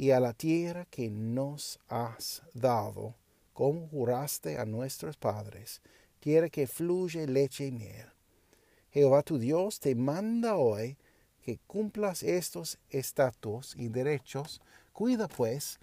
y 0.00 0.12
a 0.12 0.20
la 0.20 0.32
tierra 0.32 0.86
que 0.86 1.10
nos 1.10 1.78
has 1.88 2.42
dado, 2.54 3.16
como 3.52 3.86
juraste 3.88 4.56
a 4.56 4.64
nuestros 4.64 5.18
padres, 5.18 5.82
tierra 6.20 6.48
que 6.48 6.66
fluye 6.66 7.26
leche 7.26 7.66
y 7.66 7.72
miel. 7.72 8.06
Jehová 8.92 9.22
tu 9.22 9.38
Dios 9.38 9.80
te 9.80 9.94
manda 9.94 10.56
hoy 10.56 10.96
que 11.42 11.58
cumplas 11.66 12.22
estos 12.22 12.78
estatutos 12.90 13.74
y 13.76 13.88
derechos, 13.88 14.60
cuida 14.92 15.26
pues 15.26 15.78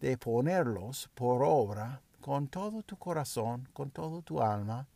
de 0.00 0.16
ponerlos 0.16 1.10
por 1.14 1.42
obra 1.44 2.00
con 2.20 2.48
todo 2.48 2.82
tu 2.82 2.96
corazón, 2.96 3.68
con 3.72 3.90
todo 3.90 4.22
tu 4.22 4.40
alma. 4.40 4.88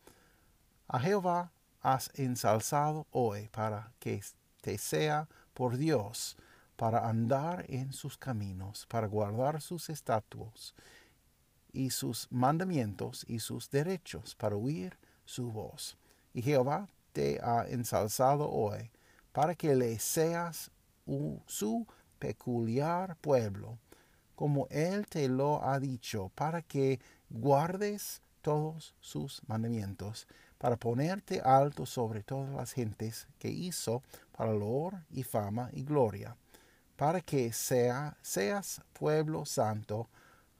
A 0.87 0.99
Jehová 0.99 1.51
has 1.81 2.11
ensalzado 2.15 3.07
hoy 3.11 3.47
para 3.49 3.91
que 3.99 4.21
te 4.61 4.77
sea 4.77 5.27
por 5.53 5.77
Dios, 5.77 6.35
para 6.75 7.07
andar 7.07 7.65
en 7.69 7.93
sus 7.93 8.17
caminos, 8.17 8.87
para 8.87 9.07
guardar 9.07 9.61
sus 9.61 9.89
estatutos 9.89 10.73
y 11.73 11.89
sus 11.89 12.27
mandamientos 12.31 13.25
y 13.27 13.39
sus 13.39 13.69
derechos, 13.69 14.35
para 14.35 14.55
oír 14.55 14.97
su 15.25 15.51
voz. 15.51 15.97
Y 16.33 16.41
Jehová 16.41 16.89
te 17.13 17.39
ha 17.43 17.65
ensalzado 17.67 18.49
hoy, 18.49 18.91
para 19.31 19.55
que 19.55 19.75
le 19.75 19.99
seas 19.99 20.71
su 21.45 21.87
peculiar 22.19 23.17
pueblo, 23.17 23.77
como 24.35 24.67
Él 24.69 25.05
te 25.07 25.27
lo 25.27 25.63
ha 25.63 25.79
dicho, 25.79 26.31
para 26.35 26.61
que 26.61 26.99
guardes 27.29 28.21
todos 28.41 28.95
sus 28.99 29.41
mandamientos, 29.47 30.27
para 30.57 30.77
ponerte 30.77 31.41
alto 31.41 31.85
sobre 31.85 32.23
todas 32.23 32.53
las 32.53 32.73
gentes 32.73 33.27
que 33.39 33.49
hizo 33.49 34.03
para 34.31 34.51
honor 34.51 35.03
y 35.09 35.23
fama 35.23 35.69
y 35.73 35.83
gloria, 35.83 36.35
para 36.95 37.21
que 37.21 37.51
sea, 37.51 38.17
seas 38.21 38.81
pueblo 38.93 39.45
santo 39.45 40.09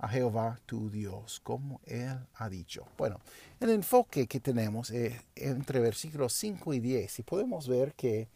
a 0.01 0.07
Jehová 0.07 0.59
tu 0.65 0.89
Dios, 0.89 1.39
como 1.41 1.79
Él 1.85 2.17
ha 2.33 2.49
dicho. 2.49 2.87
Bueno, 2.97 3.21
el 3.59 3.69
enfoque 3.69 4.25
que 4.25 4.39
tenemos 4.39 4.89
es 4.89 5.13
entre 5.35 5.79
versículos 5.79 6.33
5 6.33 6.73
y 6.73 6.79
10, 6.79 7.19
y 7.19 7.23
podemos 7.23 7.67
ver 7.67 7.93
que 7.93 8.27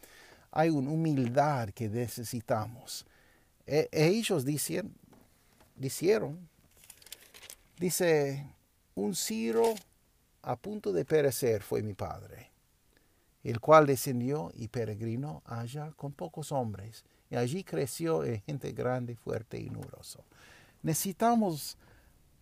hay 0.51 0.69
una 0.69 0.91
humildad 0.91 1.69
que 1.69 1.89
necesitamos. 1.89 3.07
E, 3.65 3.89
ellos 3.91 4.45
dicen, 4.45 4.93
dijeron, 5.75 6.47
dice, 7.79 8.45
un 8.93 9.15
Ciro 9.15 9.73
a 10.43 10.55
punto 10.57 10.93
de 10.93 11.03
perecer 11.03 11.63
fue 11.63 11.81
mi 11.81 11.95
padre, 11.95 12.51
el 13.43 13.59
cual 13.59 13.87
descendió 13.87 14.51
y 14.53 14.67
peregrinó 14.67 15.41
allá 15.45 15.91
con 15.95 16.11
pocos 16.11 16.51
hombres, 16.51 17.05
y 17.31 17.37
allí 17.37 17.63
creció 17.63 18.23
en 18.23 18.39
gente 18.43 18.71
grande, 18.71 19.15
fuerte 19.15 19.59
y 19.59 19.71
numeroso. 19.71 20.23
Necesitamos 20.85 21.79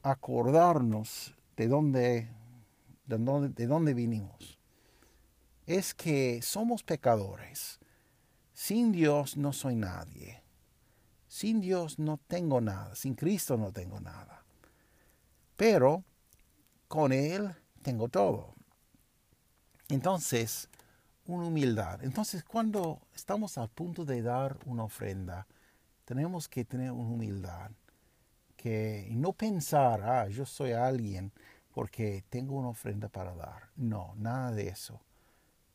acordarnos 0.02 1.34
de 1.56 1.70
dónde, 1.70 2.30
de 3.06 3.18
dónde, 3.18 3.48
de 3.48 3.68
dónde 3.68 3.94
vinimos. 3.94 4.60
Es 5.66 5.94
que 5.94 6.42
somos 6.42 6.84
pecadores. 6.84 7.80
Sin 8.52 8.92
Dios 8.92 9.38
no 9.38 9.54
soy 9.54 9.78
nadie. 9.78 10.44
Sin 11.26 11.62
Dios 11.62 12.00
no 12.00 12.20
tengo 12.28 12.60
nada. 12.60 12.94
Sin 12.96 13.16
Cristo 13.16 13.56
no 13.56 13.72
tengo 13.72 14.02
nada. 14.02 14.44
Pero 15.56 16.04
con 16.90 17.14
Él 17.14 17.56
tengo 17.82 18.10
todo. 18.10 18.56
Entonces, 19.88 20.68
una 21.28 21.48
humildad. 21.48 22.04
Entonces, 22.04 22.44
cuando 22.44 23.08
estamos 23.16 23.58
a 23.58 23.68
punto 23.68 24.04
de 24.04 24.22
dar 24.22 24.58
una 24.66 24.84
ofrenda, 24.84 25.48
tenemos 26.04 26.50
que 26.50 26.66
tener 26.66 26.92
una 26.92 27.08
humildad. 27.08 27.72
Que 28.63 29.10
no 29.12 29.34
pensar, 29.34 30.01
ah, 30.03 30.29
yo 30.29 30.46
soy 30.46 30.72
alguien 30.72 31.34
porque 31.74 32.24
tengo 32.29 32.55
una 32.55 32.70
ofrenda 32.70 33.10
para 33.10 33.36
dar. 33.36 33.72
No, 33.75 34.13
nada 34.15 34.51
de 34.51 34.70
eso. 34.70 35.01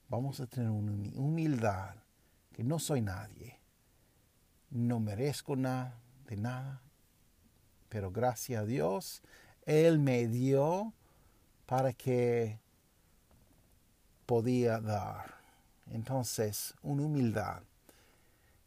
Vamos 0.08 0.40
a 0.40 0.46
tener 0.46 0.70
una 0.70 0.92
humildad 1.18 1.96
que 2.50 2.64
no 2.64 2.78
soy 2.78 3.02
nadie. 3.02 3.60
No 4.70 5.00
merezco 5.00 5.54
nada 5.54 6.00
de 6.26 6.38
nada. 6.38 6.80
Pero 7.90 8.10
gracias 8.10 8.62
a 8.62 8.64
Dios, 8.64 9.22
Él 9.66 9.98
me 9.98 10.26
dio 10.26 10.94
para 11.66 11.92
que 11.92 12.58
podía 14.24 14.80
dar. 14.80 15.34
Entonces, 15.90 16.74
una 16.80 17.02
humildad. 17.02 17.62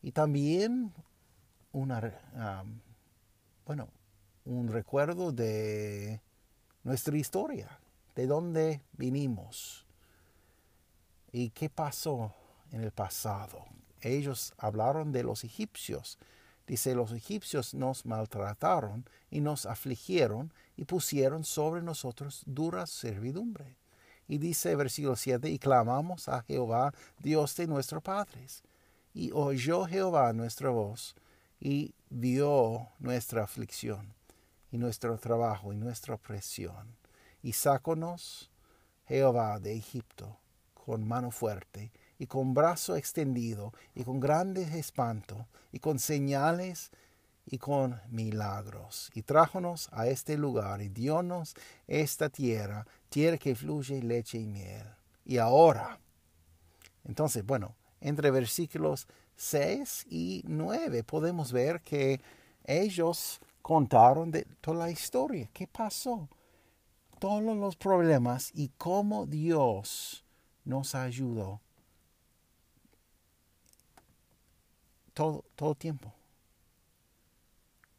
Y 0.04 0.12
también 0.12 0.94
una, 1.72 2.14
bueno, 3.66 3.88
un 4.52 4.68
recuerdo 4.68 5.32
de 5.32 6.22
nuestra 6.84 7.18
historia, 7.18 7.80
de 8.16 8.28
dónde 8.28 8.82
vinimos 8.94 9.86
y 11.32 11.52
qué 11.52 11.70
pasó 11.70 12.34
en 12.72 12.82
el 12.82 12.92
pasado. 12.92 13.66
Ellos 14.02 14.54
hablaron 14.58 15.12
de 15.12 15.24
los 15.24 15.44
egipcios. 15.44 16.18
Dice, 16.68 16.96
los 16.96 17.12
egipcios 17.12 17.74
nos 17.74 18.06
maltrataron 18.06 19.06
y 19.30 19.42
nos 19.42 19.66
afligieron 19.66 20.54
y 20.76 20.86
pusieron 20.86 21.44
sobre 21.44 21.82
nosotros 21.82 22.44
dura 22.46 22.88
servidumbre. 22.88 23.78
Y 24.28 24.38
dice 24.38 24.76
versículo 24.76 25.16
7, 25.16 25.50
y 25.50 25.60
clamamos 25.60 26.30
a 26.30 26.42
Jehová, 26.44 26.94
Dios 27.20 27.56
de 27.56 27.68
nuestros 27.68 28.02
padres. 28.02 28.64
Y 29.14 29.32
oyó 29.32 29.86
Jehová 29.86 30.32
nuestra 30.34 30.70
voz 30.70 31.16
y 31.60 31.94
vio 32.10 32.88
nuestra 33.00 33.44
aflicción 33.44 34.21
y 34.72 34.78
nuestro 34.78 35.18
trabajo 35.18 35.74
y 35.74 35.78
nuestra 35.78 36.16
opresión. 36.16 36.96
Y 37.44 37.54
sáconos 37.54 38.50
Jehová 39.08 39.60
de 39.60 39.76
Egipto 39.76 40.38
con 40.74 41.08
mano 41.08 41.32
fuerte 41.32 41.92
y 42.18 42.28
con 42.28 42.54
brazo 42.54 42.96
extendido 42.96 43.74
y 43.96 44.04
con 44.04 44.20
grandes 44.20 44.74
espanto 44.74 45.48
y 45.72 45.80
con 45.80 46.00
señales 46.00 46.92
y 47.46 47.58
con 47.58 48.00
milagros. 48.10 49.10
Y 49.14 49.24
trájonos 49.24 49.90
a 49.92 50.08
este 50.08 50.38
lugar 50.38 50.82
y 50.82 50.90
diónos 50.90 51.56
esta 51.88 52.30
tierra, 52.30 52.86
tierra 53.10 53.38
que 53.38 53.56
fluye 53.56 54.02
leche 54.02 54.38
y 54.38 54.46
miel. 54.46 54.88
Y 55.26 55.38
ahora, 55.38 56.00
entonces, 57.04 57.46
bueno, 57.46 57.76
entre 58.00 58.32
versículos 58.32 59.08
6 59.36 60.06
y 60.10 60.44
9 60.48 61.04
podemos 61.04 61.52
ver 61.52 61.82
que 61.82 62.22
ellos 62.64 63.40
contaron 63.62 64.32
de 64.32 64.46
toda 64.62 64.86
la 64.86 64.92
historia, 64.92 65.50
qué 65.54 65.68
pasó, 65.68 66.28
todos 67.20 67.44
los 67.44 67.76
problemas 67.76 68.52
y 68.54 68.70
cómo 68.78 69.26
Dios 69.26 70.24
nos 70.66 70.96
ayudó. 70.96 71.62
Todo, 75.14 75.46
todo 75.56 75.76
tiempo. 75.76 76.14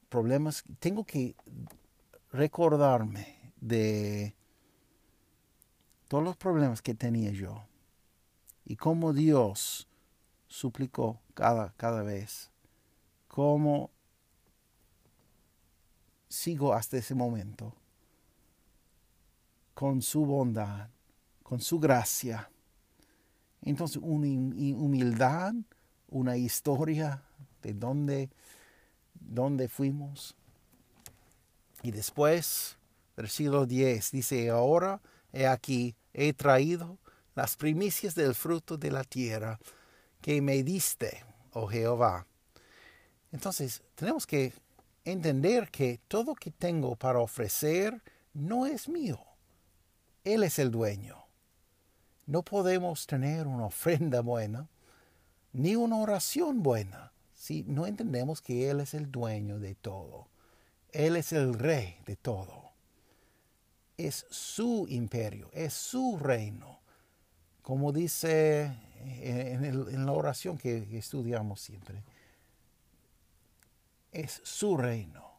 Problemas, 0.08 0.64
tengo 0.78 1.04
que 1.04 1.34
recordarme 2.32 3.52
de 3.60 4.34
todos 6.08 6.24
los 6.24 6.36
problemas 6.36 6.82
que 6.82 6.94
tenía 6.94 7.30
yo 7.30 7.62
y 8.64 8.76
cómo 8.76 9.12
Dios 9.12 9.88
suplicó 10.48 11.20
cada, 11.34 11.72
cada 11.76 12.02
vez, 12.02 12.50
cómo 13.28 13.90
sigo 16.32 16.72
hasta 16.72 16.96
ese 16.96 17.14
momento 17.14 17.74
con 19.74 20.00
su 20.00 20.24
bondad, 20.24 20.88
con 21.42 21.60
su 21.60 21.78
gracia. 21.78 22.50
Entonces, 23.60 24.00
una 24.02 24.26
humildad, 24.26 25.54
una 26.08 26.36
historia 26.36 27.22
de 27.62 27.74
dónde 27.74 28.30
dónde 29.14 29.68
fuimos. 29.68 30.34
Y 31.82 31.90
después, 31.90 32.76
versículo 33.16 33.66
10, 33.66 34.10
dice, 34.10 34.50
ahora 34.50 35.00
he 35.32 35.46
aquí, 35.46 35.94
he 36.12 36.32
traído 36.32 36.98
las 37.34 37.56
primicias 37.56 38.14
del 38.14 38.34
fruto 38.34 38.76
de 38.76 38.90
la 38.90 39.04
tierra 39.04 39.58
que 40.20 40.40
me 40.40 40.62
diste, 40.62 41.24
oh 41.52 41.66
Jehová. 41.66 42.26
Entonces, 43.32 43.82
tenemos 43.94 44.26
que 44.26 44.52
entender 45.04 45.70
que 45.70 46.00
todo 46.08 46.34
que 46.34 46.50
tengo 46.50 46.96
para 46.96 47.20
ofrecer 47.20 48.02
no 48.32 48.66
es 48.66 48.88
mío. 48.88 49.20
Él 50.24 50.42
es 50.44 50.58
el 50.58 50.70
dueño. 50.70 51.24
No 52.26 52.42
podemos 52.42 53.06
tener 53.06 53.46
una 53.46 53.66
ofrenda 53.66 54.20
buena, 54.20 54.68
ni 55.52 55.76
una 55.76 55.96
oración 55.96 56.62
buena, 56.62 57.12
si 57.34 57.64
no 57.64 57.86
entendemos 57.86 58.40
que 58.40 58.70
Él 58.70 58.80
es 58.80 58.94
el 58.94 59.10
dueño 59.10 59.58
de 59.58 59.74
todo. 59.74 60.28
Él 60.90 61.16
es 61.16 61.32
el 61.32 61.54
rey 61.54 61.96
de 62.06 62.16
todo. 62.16 62.70
Es 63.96 64.26
su 64.30 64.86
imperio, 64.88 65.50
es 65.52 65.72
su 65.72 66.18
reino. 66.18 66.80
Como 67.62 67.92
dice 67.92 68.72
en, 69.04 70.06
la 70.06 70.12
oración 70.12 70.58
que 70.58 70.86
estudiamos 70.96 71.60
siempre. 71.60 72.02
Es 74.12 74.40
su 74.44 74.76
reino. 74.76 75.32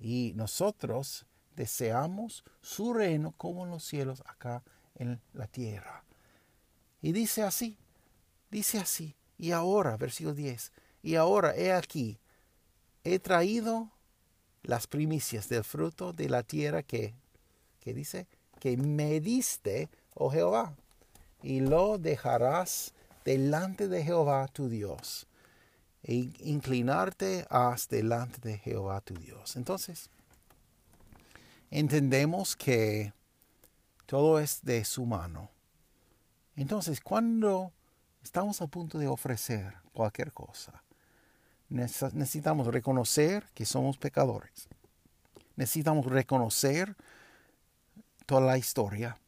Y 0.00 0.32
nosotros 0.34 1.26
deseamos 1.54 2.44
su 2.60 2.94
reino 2.94 3.32
como 3.36 3.64
en 3.64 3.70
los 3.70 3.84
cielos 3.84 4.22
acá 4.26 4.62
en 4.94 5.20
la 5.32 5.46
tierra. 5.46 6.04
Y 7.00 7.12
dice 7.12 7.42
así, 7.42 7.76
dice 8.50 8.78
así. 8.78 9.14
Y 9.38 9.50
ahora, 9.50 9.96
versículo 9.96 10.34
10, 10.34 10.72
y 11.02 11.16
ahora 11.16 11.54
he 11.56 11.72
aquí, 11.72 12.20
he 13.02 13.18
traído 13.18 13.90
las 14.62 14.86
primicias 14.86 15.48
del 15.48 15.64
fruto 15.64 16.12
de 16.12 16.28
la 16.28 16.44
tierra 16.44 16.84
que, 16.84 17.14
que 17.80 17.92
dice, 17.92 18.28
que 18.60 18.76
me 18.76 19.18
diste, 19.20 19.90
oh 20.14 20.30
Jehová, 20.30 20.76
y 21.42 21.60
lo 21.60 21.98
dejarás 21.98 22.94
delante 23.24 23.88
de 23.88 24.04
Jehová 24.04 24.46
tu 24.46 24.68
Dios, 24.68 25.26
e 26.02 26.32
inclinarte 26.40 27.46
hasta 27.48 27.96
delante 27.96 28.40
de 28.40 28.58
Jehová 28.58 29.00
tu 29.00 29.14
Dios. 29.14 29.56
Entonces, 29.56 30.10
entendemos 31.70 32.56
que 32.56 33.12
todo 34.06 34.38
es 34.38 34.62
de 34.62 34.84
su 34.84 35.06
mano. 35.06 35.50
Entonces, 36.56 37.00
cuando 37.00 37.72
estamos 38.22 38.60
a 38.60 38.66
punto 38.66 38.98
de 38.98 39.06
ofrecer 39.06 39.74
cualquier 39.92 40.32
cosa, 40.32 40.82
necesitamos 41.68 42.66
reconocer 42.66 43.46
que 43.54 43.64
somos 43.64 43.96
pecadores. 43.96 44.68
Necesitamos 45.56 46.06
reconocer 46.06 46.96
toda 48.26 48.42
la 48.42 48.58
historia 48.58 49.18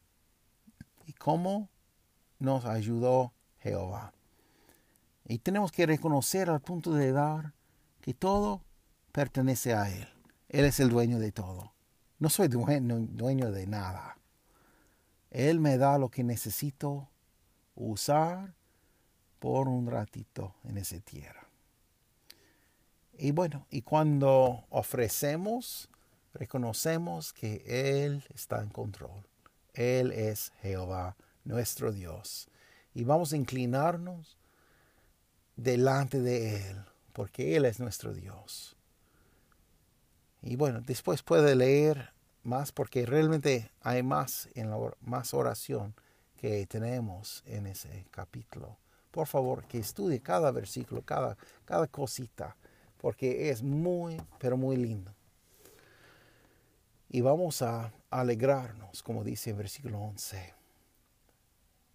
y 1.05 1.13
cómo 1.13 1.69
nos 2.39 2.65
ayudó 2.65 3.33
Jehová. 3.59 4.14
Y 5.25 5.39
tenemos 5.39 5.71
que 5.71 5.85
reconocer 5.85 6.49
al 6.49 6.61
punto 6.61 6.93
de 6.93 7.11
dar 7.11 7.53
que 8.01 8.13
todo 8.13 8.61
pertenece 9.11 9.73
a 9.73 9.89
Él. 9.89 10.07
Él 10.49 10.65
es 10.65 10.79
el 10.79 10.89
dueño 10.89 11.19
de 11.19 11.31
todo. 11.31 11.73
No 12.19 12.29
soy 12.29 12.47
dueño, 12.47 12.99
dueño 12.99 13.51
de 13.51 13.65
nada. 13.65 14.17
Él 15.31 15.59
me 15.59 15.77
da 15.77 15.97
lo 15.97 16.09
que 16.09 16.23
necesito 16.23 17.09
usar 17.75 18.53
por 19.39 19.67
un 19.67 19.87
ratito 19.87 20.55
en 20.63 20.77
esa 20.77 20.99
tierra. 20.99 21.47
Y 23.17 23.31
bueno, 23.31 23.65
y 23.69 23.81
cuando 23.81 24.65
ofrecemos, 24.69 25.89
reconocemos 26.33 27.33
que 27.33 27.63
Él 27.65 28.23
está 28.33 28.61
en 28.61 28.69
control. 28.69 29.27
Él 29.73 30.11
es 30.11 30.51
Jehová, 30.61 31.15
nuestro 31.43 31.91
Dios. 31.91 32.47
Y 32.93 33.03
vamos 33.03 33.33
a 33.33 33.37
inclinarnos 33.37 34.37
delante 35.55 36.21
de 36.21 36.69
Él, 36.69 36.77
porque 37.13 37.55
Él 37.55 37.65
es 37.65 37.79
nuestro 37.79 38.13
Dios. 38.13 38.75
Y 40.41 40.55
bueno, 40.55 40.81
después 40.81 41.23
puede 41.23 41.55
leer 41.55 42.11
más 42.43 42.71
porque 42.71 43.05
realmente 43.05 43.71
hay 43.81 44.03
más 44.03 44.49
en 44.53 44.69
la 44.69 44.77
más 45.01 45.33
oración 45.33 45.95
que 46.37 46.65
tenemos 46.67 47.43
en 47.47 47.67
ese 47.67 48.05
capítulo. 48.11 48.77
Por 49.11 49.27
favor, 49.27 49.63
que 49.63 49.79
estudie 49.79 50.21
cada 50.21 50.51
versículo, 50.51 51.01
cada, 51.01 51.37
cada 51.65 51.87
cosita 51.87 52.55
porque 53.05 53.51
es 53.51 53.61
muy, 53.61 54.19
pero 54.39 54.57
muy 54.57 54.77
lindo. 54.77 55.13
Y 57.07 57.21
vamos 57.21 57.61
a 57.61 57.93
alegrarnos, 58.09 59.03
como 59.03 59.23
dice 59.23 59.51
en 59.51 59.57
versículo 59.57 59.99
11, 59.99 60.55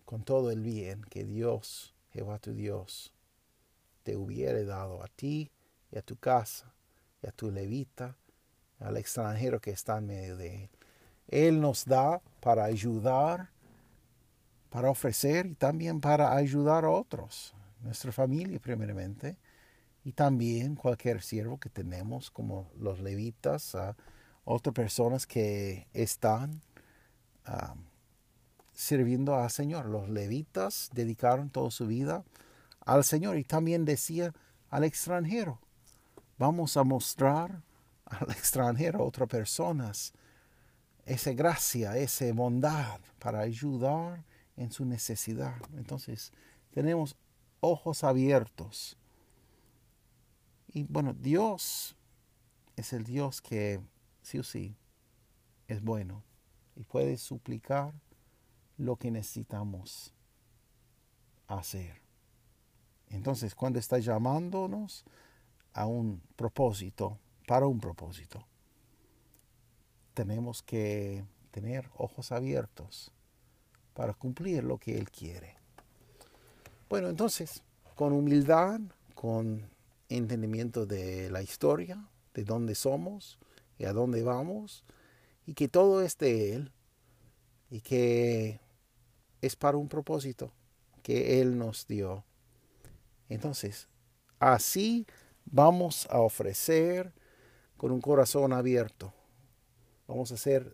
con 0.05 0.23
todo 0.23 0.53
el 0.53 0.61
bien 0.61 1.03
que 1.11 1.25
Dios, 1.25 1.95
Jehová 2.13 2.39
tu 2.39 2.53
Dios, 2.53 3.13
te 4.03 4.17
hubiere 4.17 4.65
dado 4.65 5.03
a 5.03 5.09
ti 5.09 5.51
y 5.91 5.99
a 5.99 6.03
tu 6.03 6.17
casa 6.17 6.73
y 7.23 7.27
a 7.27 7.33
tu 7.33 7.51
levita, 7.51 8.17
al 8.79 8.97
extranjero 8.97 9.61
que 9.61 9.71
está 9.71 9.99
en 9.99 10.07
medio 10.07 10.37
de 10.37 10.65
él. 10.65 10.71
Él 11.29 11.61
nos 11.61 11.85
da 11.85 12.21
para 12.41 12.65
ayudar, 12.65 13.51
para 14.71 14.91
ofrecer 14.91 15.47
y 15.47 15.55
también 15.55 16.01
para 16.01 16.35
ayudar 16.35 16.85
a 16.85 16.91
otros, 16.91 17.55
nuestra 17.83 18.11
familia 18.11 18.59
primeramente, 18.59 19.37
y 20.03 20.13
también 20.13 20.77
cualquier 20.77 21.23
siervo 21.23 21.59
que 21.59 21.69
tenemos, 21.69 22.31
como 22.31 22.71
los 22.79 23.01
levitas, 23.01 23.75
a 23.75 23.97
otras 24.45 24.75
personas 24.75 25.27
que 25.27 25.87
están 25.93 26.63
sirviendo 28.73 29.37
al 29.37 29.51
Señor. 29.51 29.87
Los 29.87 30.09
levitas 30.09 30.89
dedicaron 30.95 31.51
toda 31.51 31.71
su 31.71 31.87
vida 31.87 32.25
al 32.81 33.05
Señor 33.05 33.39
y 33.39 33.45
también 33.45 33.85
decía 33.85 34.35
al 34.69 34.85
extranjero. 34.85 35.61
Vamos 36.39 36.77
a 36.77 36.85
mostrar 36.85 37.63
al 38.05 38.31
extranjero, 38.31 39.01
a 39.01 39.05
otras 39.05 39.29
personas, 39.29 40.13
esa 41.05 41.33
gracia, 41.33 41.97
esa 41.97 42.33
bondad 42.33 43.01
para 43.19 43.41
ayudar 43.41 44.25
en 44.57 44.71
su 44.71 44.85
necesidad. 44.85 45.57
Entonces, 45.77 46.33
tenemos 46.73 47.17
ojos 47.61 48.05
abiertos 48.05 48.97
y 50.73 50.85
bueno, 50.85 51.15
Dios 51.15 51.97
es 52.77 52.93
el 52.93 53.05
Dios 53.05 53.41
que 53.41 53.81
sí 54.23 54.39
o 54.39 54.45
sí 54.45 54.77
es 55.67 55.83
bueno 55.83 56.23
y 56.77 56.85
puede 56.85 57.17
suplicar 57.17 57.93
lo 58.77 58.97
que 58.97 59.11
necesitamos 59.11 60.15
hacer. 61.49 62.01
Entonces, 63.11 63.55
cuando 63.55 63.79
está 63.79 63.99
llamándonos 63.99 65.05
a 65.73 65.87
un 65.87 66.23
propósito, 66.37 67.19
para 67.47 67.67
un 67.67 67.81
propósito, 67.81 68.47
tenemos 70.15 70.63
que 70.63 71.25
tener 71.51 71.91
ojos 71.97 72.33
abiertos 72.33 73.13
para 73.95 74.15
cumplir 74.15 74.65
lo 74.65 74.79
que 74.79 74.97
Él 74.97 75.11
quiere. 75.11 75.57
Bueno, 76.89 77.09
entonces, 77.09 77.63
con 77.97 78.13
humildad, 78.13 78.81
con 79.15 79.69
entendimiento 80.09 80.87
de 80.87 81.31
la 81.31 81.43
historia, 81.43 82.09
de 82.35 82.45
dónde 82.45 82.75
somos 82.75 83.39
y 83.79 83.85
a 83.85 83.93
dónde 83.93 84.23
vamos, 84.23 84.85
y 85.47 85.55
que 85.55 85.69
todo 85.69 86.03
es 86.03 86.17
de 86.19 86.55
Él, 86.55 86.73
y 87.71 87.81
que 87.81 88.61
es 89.41 89.57
para 89.57 89.77
un 89.77 89.89
propósito 89.89 90.53
que 91.03 91.41
Él 91.41 91.59
nos 91.59 91.87
dio. 91.87 92.25
Entonces, 93.31 93.89
así 94.39 95.07
vamos 95.47 96.07
a 96.11 96.21
ofrecer 96.21 97.15
con 97.77 97.93
un 97.93 98.01
corazón 98.01 98.53
abierto. 98.53 99.15
Vamos 100.07 100.33
a 100.33 100.37
ser 100.37 100.71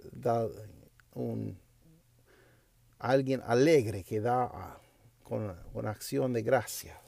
un, 1.14 1.59
alguien 2.99 3.42
alegre 3.47 4.03
que 4.03 4.21
da 4.21 4.81
con 5.23 5.55
una 5.75 5.90
acción 5.90 6.33
de 6.33 6.42
gracia, 6.42 7.01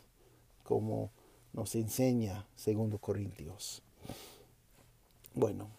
como 0.63 1.11
nos 1.53 1.75
enseña 1.75 2.47
segundo 2.55 2.99
Corintios. 2.99 3.83
Bueno, 5.35 5.71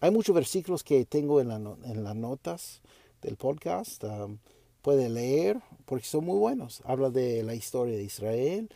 hay 0.00 0.10
muchos 0.10 0.34
versículos 0.34 0.84
que 0.84 1.06
tengo 1.06 1.40
en, 1.40 1.48
las 1.48 2.16
notas 2.16 2.82
del 3.22 3.36
podcast. 3.36 4.04
Um, 4.04 4.38
puede 4.82 5.08
leer 5.08 5.62
porque 5.86 6.04
son 6.04 6.26
muy 6.26 6.38
buenos. 6.38 6.82
Habla 6.84 7.08
de 7.08 7.42
la 7.42 7.54
historia 7.54 7.96
de 7.96 8.02
Israel 8.02 8.68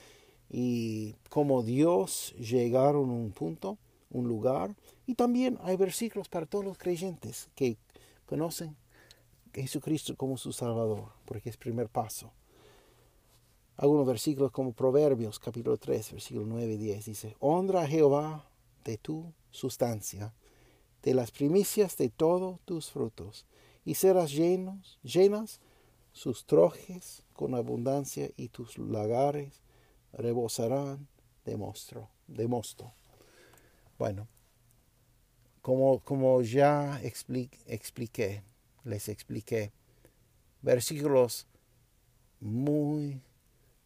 y 0.50 1.14
cómo 1.30 1.62
Dios 1.62 2.34
llegaron 2.38 3.10
a 3.10 3.14
un 3.14 3.32
punto, 3.32 3.78
un 4.10 4.28
lugar. 4.28 4.74
Y 5.06 5.14
también 5.14 5.58
hay 5.62 5.76
versículos 5.76 6.28
para 6.28 6.46
todos 6.46 6.64
los 6.64 6.78
creyentes 6.78 7.48
que 7.54 7.76
conocen 8.26 8.76
a 9.52 9.60
Jesucristo 9.60 10.16
como 10.16 10.36
su 10.36 10.52
Salvador, 10.52 11.12
porque 11.24 11.50
es 11.50 11.56
primer 11.56 11.88
paso 11.88 12.32
algunos 13.78 14.06
versículos 14.06 14.50
como 14.50 14.72
Proverbios 14.72 15.38
capítulo 15.38 15.76
3, 15.76 16.12
versículo 16.12 16.44
9 16.46 16.74
y 16.74 16.76
10. 16.76 17.04
Dice, 17.06 17.36
honra 17.38 17.82
a 17.82 17.86
Jehová 17.86 18.50
de 18.84 18.98
tu 18.98 19.32
sustancia, 19.52 20.34
de 21.02 21.14
las 21.14 21.30
primicias 21.30 21.96
de 21.96 22.08
todos 22.08 22.58
tus 22.64 22.90
frutos, 22.90 23.46
y 23.84 23.94
serás 23.94 24.32
llenos, 24.32 24.98
llenas 25.04 25.60
sus 26.12 26.44
trojes 26.44 27.22
con 27.32 27.54
abundancia 27.54 28.30
y 28.36 28.48
tus 28.48 28.78
lagares 28.78 29.62
rebosarán 30.12 31.06
de, 31.44 31.56
monstruo, 31.56 32.08
de 32.26 32.46
mosto. 32.48 32.92
Bueno, 33.98 34.28
como, 35.62 36.00
como 36.00 36.40
ya 36.42 37.00
expliqué, 37.02 38.42
les 38.84 39.08
expliqué, 39.08 39.72
versículos 40.62 41.46
muy 42.40 43.20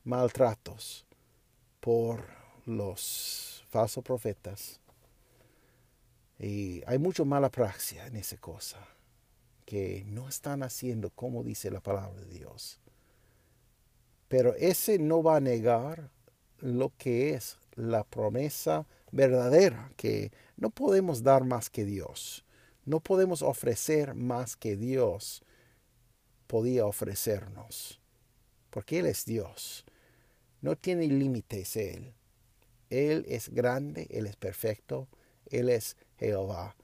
maltratos 0.04 1.06
por 1.80 2.24
los 2.66 3.64
falsos 3.68 4.04
profetas. 4.04 4.78
Y 6.38 6.82
hay 6.86 6.98
mucho 6.98 7.24
mala 7.24 7.50
praxia 7.50 8.06
en 8.06 8.16
esa 8.16 8.36
cosa, 8.36 8.78
que 9.64 10.04
no 10.06 10.28
están 10.28 10.62
haciendo 10.62 11.10
como 11.10 11.42
dice 11.42 11.70
la 11.70 11.80
palabra 11.80 12.20
de 12.20 12.26
Dios. 12.26 12.78
Pero 14.28 14.54
ese 14.54 14.98
no 14.98 15.22
va 15.22 15.36
a 15.36 15.40
negar 15.40 16.11
lo 16.62 16.92
que 16.96 17.34
es 17.34 17.58
la 17.74 18.04
promesa 18.04 18.86
verdadera, 19.10 19.92
que 19.96 20.30
no 20.56 20.70
podemos 20.70 21.22
dar 21.22 21.44
más 21.44 21.68
que 21.68 21.84
Dios, 21.84 22.44
no 22.84 23.00
podemos 23.00 23.42
ofrecer 23.42 24.14
más 24.14 24.56
que 24.56 24.76
Dios 24.76 25.42
podía 26.46 26.86
ofrecernos, 26.86 28.00
porque 28.70 29.00
Él 29.00 29.06
es 29.06 29.24
Dios, 29.24 29.84
no 30.60 30.76
tiene 30.76 31.08
límites 31.08 31.76
Él, 31.76 32.14
Él 32.90 33.24
es 33.28 33.48
grande, 33.48 34.06
Él 34.10 34.26
es 34.26 34.36
perfecto, 34.36 35.08
Él 35.46 35.68
es 35.68 35.96
Jehová, 36.16 36.76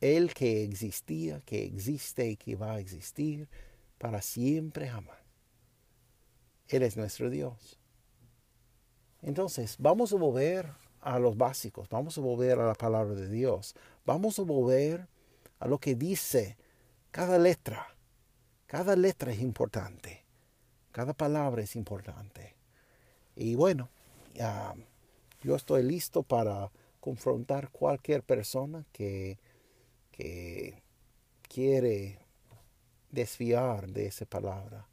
Él 0.00 0.34
que 0.34 0.64
existía, 0.64 1.40
que 1.42 1.64
existe 1.64 2.28
y 2.30 2.36
que 2.36 2.56
va 2.56 2.72
a 2.72 2.80
existir 2.80 3.48
para 3.98 4.22
siempre 4.22 4.88
jamás. 4.88 5.18
Él 6.68 6.82
es 6.82 6.96
nuestro 6.96 7.30
Dios. 7.30 7.79
Entonces, 9.22 9.76
vamos 9.78 10.12
a 10.12 10.16
volver 10.16 10.72
a 11.00 11.18
los 11.18 11.36
básicos, 11.36 11.88
vamos 11.88 12.16
a 12.18 12.20
volver 12.20 12.58
a 12.58 12.66
la 12.66 12.74
palabra 12.74 13.14
de 13.14 13.28
Dios, 13.28 13.74
vamos 14.04 14.38
a 14.38 14.42
volver 14.42 15.08
a 15.58 15.68
lo 15.68 15.78
que 15.78 15.94
dice 15.94 16.56
cada 17.10 17.38
letra. 17.38 17.86
Cada 18.66 18.94
letra 18.94 19.32
es 19.32 19.40
importante, 19.40 20.24
cada 20.92 21.12
palabra 21.12 21.62
es 21.62 21.74
importante. 21.74 22.54
Y 23.34 23.56
bueno, 23.56 23.88
yo 25.42 25.56
estoy 25.56 25.82
listo 25.82 26.22
para 26.22 26.70
confrontar 27.00 27.70
cualquier 27.70 28.22
persona 28.22 28.84
que, 28.92 29.38
que 30.12 30.82
quiere 31.48 32.20
desviar 33.10 33.88
de 33.88 34.06
esa 34.06 34.24
palabra. 34.24 34.86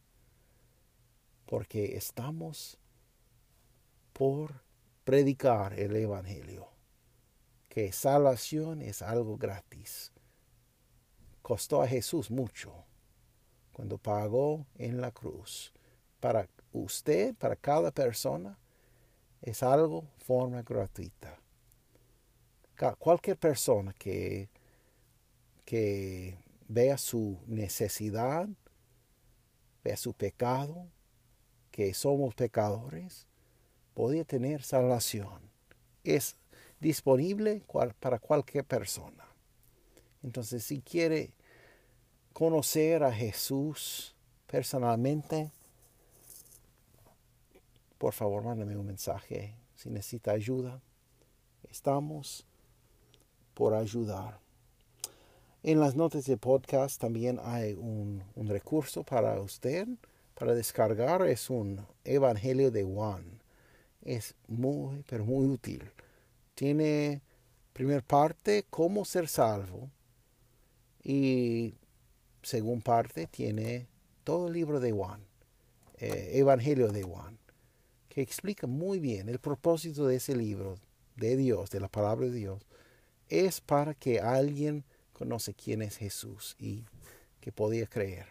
Porque 1.46 1.96
estamos 1.96 2.80
por 4.18 4.64
predicar 5.04 5.80
el 5.80 5.96
Evangelio, 5.96 6.68
que 7.70 7.92
salvación 7.92 8.82
es 8.82 9.04
algo 9.04 9.38
gratis. 9.38 10.12
Costó 11.44 11.84
a 11.84 11.88
Jesús 11.88 12.32
mucho 12.32 12.74
cuando 13.72 14.00
pagó 14.00 14.66
en 14.74 15.00
la 15.02 15.12
cruz. 15.12 15.72
Para 16.20 16.50
usted, 16.74 17.36
para 17.36 17.56
cada 17.56 17.92
persona, 17.92 18.58
es 19.44 19.62
algo 19.62 20.10
forma 20.18 20.64
gratuita. 20.64 21.40
Cualquier 22.98 23.38
persona 23.38 23.94
que, 23.94 24.50
que 25.64 26.40
vea 26.68 26.98
su 26.98 27.40
necesidad, 27.46 28.50
vea 29.84 29.96
su 29.96 30.14
pecado, 30.14 30.88
que 31.70 31.94
somos 31.94 32.34
pecadores, 32.34 33.28
podía 33.98 34.24
tener 34.24 34.62
salvación. 34.62 35.42
Es 36.04 36.36
disponible 36.80 37.64
para 38.00 38.20
cualquier 38.20 38.64
persona. 38.64 39.26
Entonces, 40.22 40.64
si 40.64 40.82
quiere 40.82 41.32
conocer 42.32 43.04
a 43.04 43.12
Jesús 43.12 44.14
personalmente, 44.46 45.50
por 47.98 48.14
favor, 48.14 48.44
mándame 48.44 48.78
un 48.78 48.86
mensaje. 48.86 49.56
Si 49.74 49.90
necesita 49.90 50.30
ayuda, 50.30 50.80
estamos 51.68 52.46
por 53.56 53.74
ayudar. 53.74 54.38
En 55.64 55.80
las 55.80 55.96
notas 55.96 56.26
de 56.26 56.38
podcast 56.38 57.02
también 57.02 57.40
hay 57.42 57.74
un, 57.74 58.24
un 58.36 58.48
recurso 58.48 59.02
para 59.04 59.42
usted, 59.42 59.88
para 60.36 60.54
descargar. 60.54 61.24
Es 61.28 61.50
un 61.50 61.84
Evangelio 62.04 62.70
de 62.70 62.84
Juan 62.84 63.37
es 64.08 64.36
muy, 64.48 65.04
pero 65.08 65.26
muy 65.26 65.46
útil. 65.46 65.84
Tiene, 66.56 67.22
primer 67.74 68.04
parte, 68.04 68.66
cómo 68.70 69.04
ser 69.04 69.28
salvo. 69.28 69.92
Y 71.04 71.76
según 72.42 72.82
parte, 72.82 73.28
tiene 73.28 73.88
todo 74.24 74.48
el 74.48 74.54
libro 74.54 74.80
de 74.80 74.94
Juan, 74.94 75.22
eh, 75.98 76.32
Evangelio 76.36 76.88
de 76.88 77.04
Juan, 77.04 77.38
que 78.08 78.22
explica 78.22 78.66
muy 78.66 79.00
bien 79.00 79.28
el 79.28 79.40
propósito 79.40 80.08
de 80.08 80.16
ese 80.16 80.36
libro 80.36 80.76
de 81.18 81.36
Dios, 81.36 81.70
de 81.70 81.82
la 81.82 81.90
palabra 81.90 82.28
de 82.28 82.34
Dios, 82.34 82.62
es 83.28 83.60
para 83.60 83.94
que 83.94 84.22
alguien 84.22 84.86
conoce 85.12 85.54
quién 85.54 85.82
es 85.82 85.98
Jesús 85.98 86.56
y 86.58 86.86
que 87.42 87.52
podía 87.52 87.88
creer. 87.88 88.28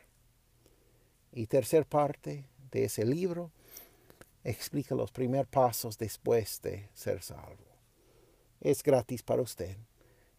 Y 1.32 1.48
tercer 1.48 1.84
parte 1.84 2.46
de 2.70 2.84
ese 2.84 3.04
libro 3.04 3.50
explica 4.46 4.94
los 4.94 5.10
primeros 5.10 5.48
pasos 5.48 5.98
después 5.98 6.60
de 6.62 6.88
ser 6.94 7.20
salvo. 7.22 7.66
Es 8.60 8.82
gratis 8.82 9.22
para 9.22 9.42
usted 9.42 9.76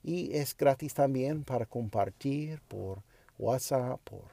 y 0.01 0.33
es 0.33 0.55
gratis 0.55 0.93
también 0.93 1.43
para 1.43 1.65
compartir 1.65 2.61
por 2.61 3.03
WhatsApp, 3.37 3.99
por, 4.03 4.31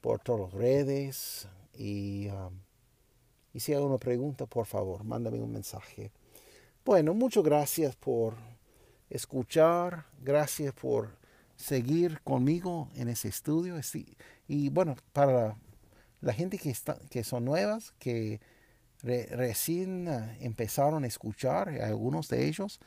por 0.00 0.20
todas 0.20 0.52
las 0.52 0.52
redes. 0.54 1.48
Y, 1.74 2.28
um, 2.28 2.58
y 3.52 3.60
si 3.60 3.74
hay 3.74 3.82
una 3.82 3.98
pregunta, 3.98 4.46
por 4.46 4.66
favor, 4.66 5.04
mándame 5.04 5.40
un 5.40 5.52
mensaje. 5.52 6.10
Bueno, 6.84 7.12
muchas 7.12 7.44
gracias 7.44 7.94
por 7.96 8.34
escuchar, 9.10 10.06
gracias 10.22 10.72
por 10.72 11.10
seguir 11.56 12.20
conmigo 12.22 12.88
en 12.94 13.08
ese 13.08 13.28
estudio. 13.28 13.78
Y 14.48 14.70
bueno, 14.70 14.96
para 15.12 15.56
la 16.22 16.32
gente 16.32 16.58
que, 16.58 16.70
está, 16.70 16.98
que 17.10 17.22
son 17.22 17.44
nuevas, 17.44 17.92
que 17.98 18.40
recién 19.04 20.08
eh, 20.08 20.38
empezaron 20.40 21.04
a 21.04 21.06
escuchar, 21.06 21.68
algunos 21.68 22.28
de 22.28 22.46
ellos, 22.46 22.80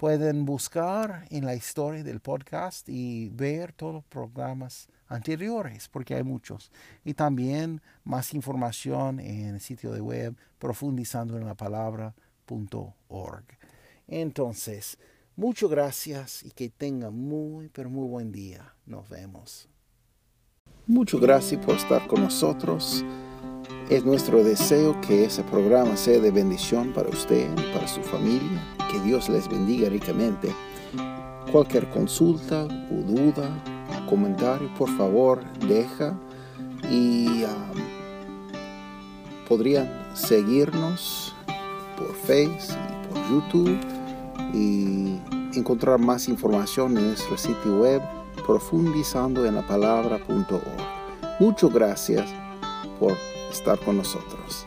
pueden 0.00 0.46
buscar 0.46 1.26
en 1.28 1.44
la 1.44 1.54
historia 1.54 2.02
del 2.02 2.20
podcast 2.20 2.88
y 2.88 3.28
ver 3.28 3.74
todos 3.74 3.92
los 3.92 4.04
programas 4.04 4.88
anteriores, 5.08 5.88
porque 5.88 6.14
hay 6.14 6.22
muchos. 6.22 6.72
Y 7.04 7.12
también 7.12 7.82
más 8.04 8.32
información 8.32 9.20
en 9.20 9.54
el 9.54 9.60
sitio 9.60 9.92
de 9.92 10.00
web 10.00 10.34
profundizando 10.58 11.36
en 11.36 11.44
la 11.44 11.54
palabra.org. 11.54 13.44
Entonces, 14.08 14.96
muchas 15.36 15.68
gracias 15.68 16.42
y 16.44 16.50
que 16.50 16.70
tengan 16.70 17.14
muy, 17.14 17.68
pero 17.68 17.90
muy 17.90 18.08
buen 18.08 18.32
día. 18.32 18.74
Nos 18.86 19.06
vemos. 19.10 19.68
Muchas 20.86 21.20
gracias 21.20 21.62
por 21.64 21.76
estar 21.76 22.06
con 22.06 22.22
nosotros. 22.22 23.04
Es 23.88 24.04
nuestro 24.04 24.44
deseo 24.44 25.00
que 25.00 25.24
ese 25.24 25.42
programa 25.42 25.96
sea 25.96 26.20
de 26.20 26.30
bendición 26.30 26.92
para 26.92 27.08
usted, 27.08 27.48
para 27.72 27.88
su 27.88 28.00
familia, 28.02 28.62
que 28.90 29.00
Dios 29.00 29.28
les 29.28 29.48
bendiga 29.48 29.88
ricamente. 29.88 30.54
Cualquier 31.50 31.90
consulta 31.90 32.64
o 32.64 33.02
duda, 33.02 33.50
comentario, 34.08 34.72
por 34.74 34.88
favor, 34.96 35.42
deja 35.66 36.16
y 36.90 37.44
um, 37.44 37.50
podrían 39.48 39.88
seguirnos 40.14 41.34
por 41.96 42.14
Facebook 42.14 42.78
y 42.88 43.08
por 43.08 43.30
YouTube 43.30 43.78
y 44.54 45.18
encontrar 45.56 45.98
más 45.98 46.28
información 46.28 46.96
en 46.96 47.08
nuestro 47.08 47.36
sitio 47.36 47.80
web 47.80 48.02
profundizando 48.46 49.44
en 49.46 49.56
la 49.56 49.66
palabra.org. 49.66 51.40
Muchas 51.40 51.72
gracias 51.72 52.30
por 52.98 53.16
estar 53.52 53.78
con 53.78 53.96
nosotros. 53.96 54.66